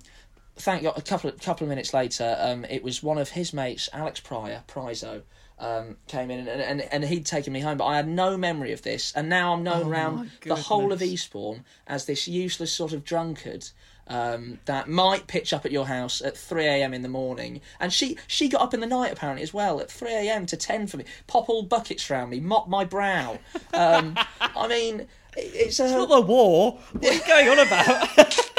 [0.57, 3.53] thank God, a couple of, couple of minutes later, um, it was one of his
[3.53, 5.21] mates, Alex Pryor, Prizo,
[5.59, 8.73] um, came in and, and, and he'd taken me home, but I had no memory
[8.73, 9.13] of this.
[9.15, 11.01] And now I'm known Oh, around the whole of.
[11.01, 13.69] Eastbourne as this useless sort of drunkard.
[14.07, 16.93] Um, that might pitch up at your house at 3 a.m.
[16.93, 19.89] in the morning, and she she got up in the night apparently as well at
[19.89, 20.45] 3 a.m.
[20.47, 23.39] to 10 for me, pop all buckets round me, mop my brow.
[23.73, 26.79] Um, I mean, it's a, It's not the war.
[26.91, 28.09] What are you going on about?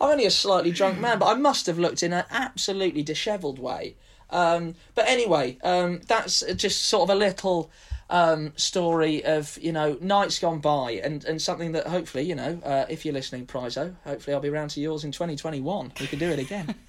[0.00, 3.58] I'm only a slightly drunk man, but I must have looked in an absolutely dishevelled
[3.58, 3.96] way.
[4.30, 7.70] Um, but anyway, um, that's just sort of a little
[8.10, 12.60] um, story of you know nights gone by, and, and something that hopefully you know
[12.64, 15.92] uh, if you're listening, Prizo, hopefully I'll be round to yours in 2021.
[16.00, 16.74] We can do it again.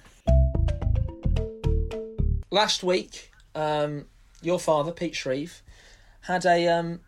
[2.50, 4.06] Last week, um,
[4.42, 5.62] your father, Pete Shreve,
[6.22, 7.00] had a um,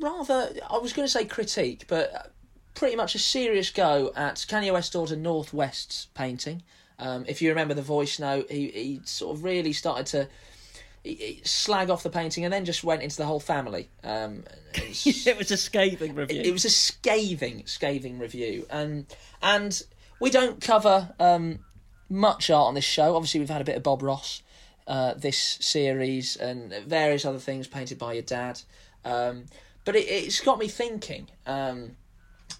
[0.00, 2.32] rather I was going to say critique, but
[2.74, 6.62] pretty much a serious go at Kanye West's daughter North West's painting.
[6.98, 10.28] Um, if you remember the voice note, he, he sort of really started to
[11.44, 13.88] slag off the painting and then just went into the whole family.
[14.04, 14.44] Um,
[14.74, 16.42] it's- it was a scathing review.
[16.44, 19.06] it was a scathing, scathing review, and
[19.42, 19.82] and
[20.20, 21.60] we don't cover um,
[22.08, 23.14] much art on this show.
[23.16, 24.42] Obviously, we've had a bit of Bob Ross
[24.86, 28.60] uh, this series and various other things painted by your dad,
[29.04, 29.44] um,
[29.84, 31.96] but it, it's got me thinking um,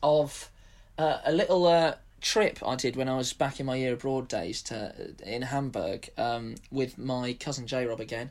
[0.03, 0.51] of
[0.99, 4.29] uh, a little uh, trip I did when I was back in my year abroad
[4.29, 8.31] days to in Hamburg um, with my cousin J Rob again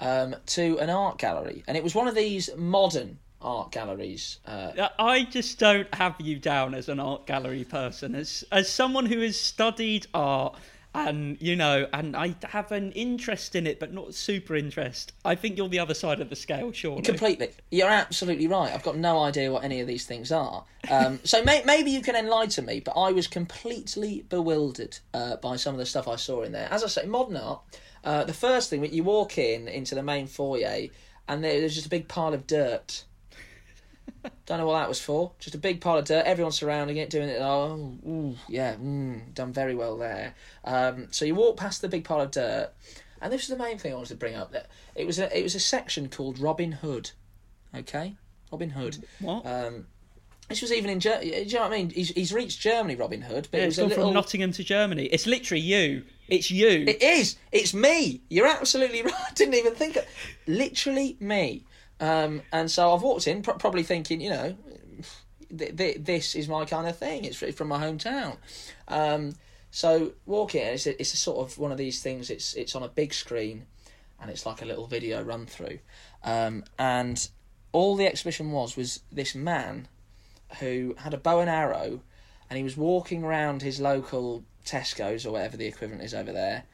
[0.00, 4.38] um, to an art gallery, and it was one of these modern art galleries.
[4.46, 8.14] Uh, I just don't have you down as an art gallery person.
[8.14, 10.56] As as someone who has studied art
[10.94, 15.12] and you know, and I have an interest in it, but not super interest.
[15.24, 17.02] I think you're the other side of the scale, surely.
[17.02, 17.50] Completely.
[17.70, 18.72] You're absolutely right.
[18.72, 20.64] I've got no idea what any of these things are.
[20.90, 25.56] Um, so may- maybe you can enlighten me, but I was completely bewildered uh, by
[25.56, 26.68] some of the stuff I saw in there.
[26.70, 27.60] As I say, modern art,
[28.04, 30.88] uh, the first thing, that you walk in into the main foyer
[31.26, 33.04] and there's just a big pile of dirt.
[34.46, 35.32] Don't know what that was for.
[35.38, 36.24] Just a big pile of dirt.
[36.26, 37.40] Everyone surrounding it, doing it.
[37.40, 40.34] Oh, ooh, yeah, mm, done very well there.
[40.64, 42.70] Um, so you walk past the big pile of dirt,
[43.20, 44.52] and this is the main thing I wanted to bring up.
[44.52, 47.10] That it was a it was a section called Robin Hood.
[47.74, 48.16] Okay,
[48.52, 49.04] Robin Hood.
[49.20, 49.46] What?
[49.46, 49.86] Um,
[50.48, 51.30] this was even in Germany.
[51.30, 51.90] Do you know what I mean?
[51.90, 54.04] He's he's reached Germany, Robin Hood, but yeah, it it's was a gone little.
[54.06, 55.04] from Nottingham to Germany.
[55.06, 56.04] It's literally you.
[56.28, 56.84] It's you.
[56.86, 57.36] It is.
[57.50, 58.20] It's me.
[58.28, 59.14] You're absolutely right.
[59.14, 59.96] I didn't even think.
[59.96, 60.04] Of,
[60.46, 61.64] literally me.
[62.00, 64.56] Um, and so I've walked in, pro- probably thinking, you know,
[65.56, 67.24] th- th- this is my kind of thing.
[67.24, 68.36] It's from my hometown.
[68.88, 69.34] Um,
[69.70, 70.74] so walk in.
[70.74, 72.30] It's a, it's a sort of one of these things.
[72.30, 73.66] It's it's on a big screen,
[74.20, 75.78] and it's like a little video run through.
[76.22, 77.28] Um, and
[77.72, 79.88] all the exhibition was was this man
[80.60, 82.00] who had a bow and arrow,
[82.48, 86.64] and he was walking around his local Tesco's or whatever the equivalent is over there,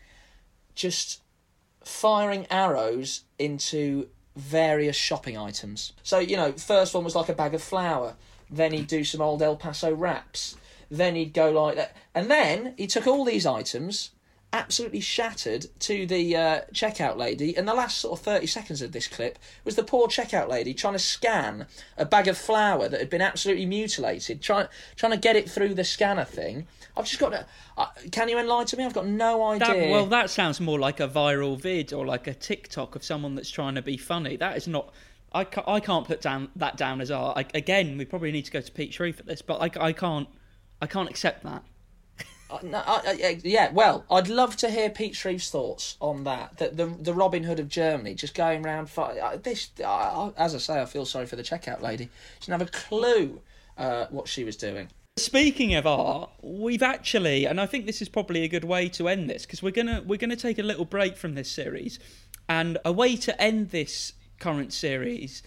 [0.75, 1.23] just
[1.85, 5.93] firing arrows into various shopping items.
[6.03, 8.17] So, you know, first one was like a bag of flour,
[8.51, 10.57] then he'd do some old El Paso wraps,
[10.91, 11.97] then he'd go like that.
[12.15, 14.11] And then he took all these items,
[14.53, 17.57] absolutely shattered to the uh, checkout lady.
[17.57, 20.75] And the last sort of 30 seconds of this clip was the poor checkout lady
[20.75, 25.19] trying to scan a bag of flour that had been absolutely mutilated, trying, trying to
[25.19, 26.67] get it through the scanner thing.
[26.97, 27.47] I've just got to.
[27.79, 28.85] Uh, can you enlighten me?
[28.85, 29.67] I've got no idea.
[29.67, 33.35] That, well, that sounds more like a viral vid or like a TikTok of someone
[33.37, 34.37] that's trying to be funny.
[34.37, 34.93] That is not.
[35.33, 37.39] I can't, I can't put down that down as art.
[37.39, 39.93] I, again, we probably need to go to Pete Shreve for this, but I, I
[39.93, 40.29] can't.
[40.83, 41.63] I can't accept that.
[42.51, 46.59] Uh, no, I, I, yeah, well, I'd love to hear Pete Shreve's thoughts on that.
[46.59, 48.91] The the, the Robin Hood of Germany, just going around.
[48.97, 52.09] Uh, this, uh, as I say, I feel sorry for the checkout lady.
[52.41, 53.41] She didn't have a clue
[53.79, 54.89] uh, what she was doing.
[55.17, 59.09] Speaking of art, we've actually, and I think this is probably a good way to
[59.09, 61.99] end this because we're gonna we're gonna take a little break from this series,
[62.49, 65.43] and a way to end this current series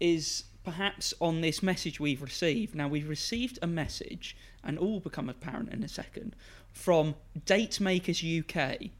[0.00, 2.74] is perhaps on this message we've received.
[2.74, 6.34] Now we've received a message, and all become apparent in a second,
[6.72, 7.14] from
[7.46, 8.90] Date Makers UK,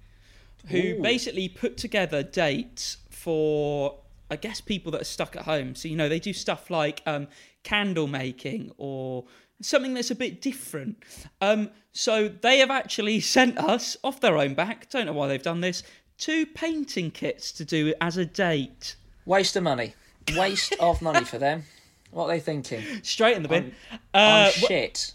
[0.69, 1.03] who Ooh.
[1.03, 3.99] basically put together dates for
[4.31, 5.75] I guess people that are stuck at home.
[5.75, 7.29] So you know they do stuff like um,
[7.63, 9.25] candle making or
[9.61, 11.03] something that's a bit different.
[11.41, 14.91] Um, so they have actually sent us off their own back.
[14.91, 15.83] Don't know why they've done this.
[16.19, 18.97] Two painting kits to do as a date.
[19.25, 19.95] Waste of money.
[20.37, 21.65] Waste of money for them.
[22.11, 22.83] What are they thinking?
[23.03, 23.75] Straight in the bin.
[24.15, 25.13] I'm Uh, shit.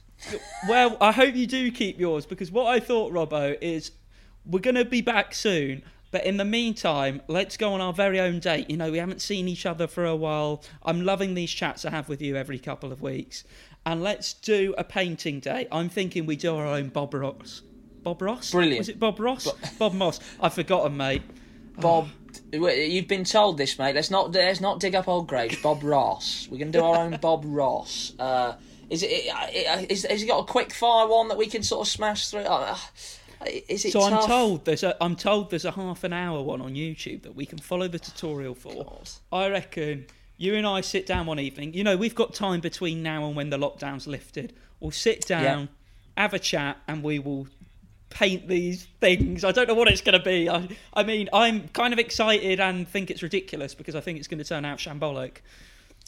[0.67, 3.91] Well, I hope you do keep yours because what I thought, Robbo, is
[4.45, 5.84] we're going to be back soon.
[6.11, 8.69] But in the meantime, let's go on our very own date.
[8.69, 10.63] You know, we haven't seen each other for a while.
[10.84, 13.43] I'm loving these chats I have with you every couple of weeks.
[13.86, 15.67] and let's do a painting day.
[15.71, 17.61] I'm thinking we do our own Bob Ross.
[18.03, 18.51] Bob Ross?
[18.51, 18.80] Brilliant.
[18.80, 19.51] Was it Bob Ross?
[19.80, 20.19] Bob Moss.
[20.39, 21.21] I've forgotten, mate.
[21.80, 22.09] Bob,
[22.51, 23.95] you've been told this, mate.
[23.95, 25.61] Let's not let's not dig up old graves.
[25.61, 26.47] Bob Ross.
[26.51, 28.13] We're gonna do our own Bob Ross.
[28.19, 28.53] Uh,
[28.89, 29.89] is it?
[29.89, 32.41] Is, has he got a quick fire one that we can sort of smash through?
[32.41, 32.77] Uh,
[33.45, 34.23] is it So tough?
[34.23, 37.36] I'm told there's a I'm told there's a half an hour one on YouTube that
[37.36, 38.84] we can follow the tutorial for.
[38.84, 39.09] God.
[39.31, 40.07] I reckon
[40.38, 41.73] you and I sit down one evening.
[41.73, 44.53] You know, we've got time between now and when the lockdown's lifted.
[44.79, 45.69] We'll sit down,
[46.17, 47.47] have a chat, and we will
[48.09, 49.43] paint these things.
[49.43, 50.49] I don't know what it's going to be.
[50.49, 54.27] I, I mean, I'm kind of excited and think it's ridiculous because I think it's
[54.27, 55.38] going to turn out shambolic.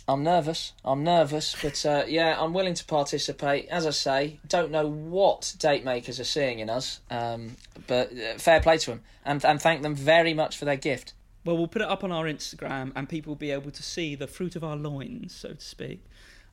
[0.07, 0.73] I'm nervous.
[0.83, 3.67] I'm nervous, but uh, yeah, I'm willing to participate.
[3.69, 7.55] As I say, don't know what date makers are seeing in us, um,
[7.87, 11.13] but uh, fair play to them, and and thank them very much for their gift.
[11.43, 14.13] Well, we'll put it up on our Instagram, and people will be able to see
[14.15, 16.03] the fruit of our loins, so to speak.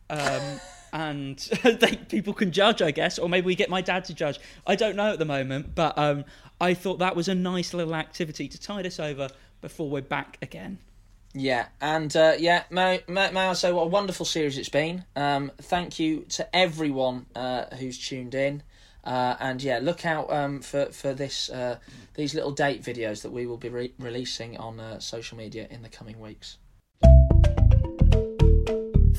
[0.09, 0.61] Um,
[0.95, 4.41] and they, people can judge, I guess, or maybe we get my dad to judge.
[4.67, 6.25] I don't know at the moment, but um,
[6.59, 9.29] I thought that was a nice little activity to tide us over
[9.61, 10.79] before we're back again.
[11.35, 15.05] Yeah, and uh, yeah, may, may, may I say what a wonderful series it's been.
[15.17, 18.63] Um, thank you to everyone uh, who's tuned in.
[19.05, 21.79] Uh, and yeah, look out um, for for this uh,
[22.15, 25.83] these little date videos that we will be re- releasing on uh, social media in
[25.83, 26.59] the coming weeks.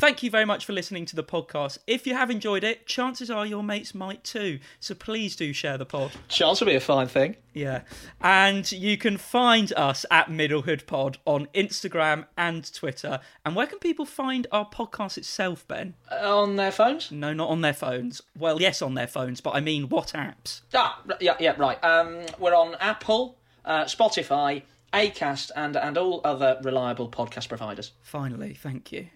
[0.03, 1.77] Thank you very much for listening to the podcast.
[1.87, 4.59] If you have enjoyed it, chances are your mates might too.
[4.81, 6.11] So please do share the pod.
[6.27, 7.37] Chance will be a fine thing.
[7.53, 7.83] Yeah.
[8.19, 13.21] And you can find us at Middlehood Pod on Instagram and Twitter.
[13.45, 15.93] And where can people find our podcast itself, Ben?
[16.11, 17.09] Uh, on their phones.
[17.09, 18.21] No, not on their phones.
[18.37, 20.63] Well, yes, on their phones, but I mean, what apps?
[20.73, 21.81] Ah, yeah, yeah, right.
[21.81, 27.93] Um, we're on Apple, uh, Spotify, Acast, and and all other reliable podcast providers.
[28.01, 29.07] Finally, thank you.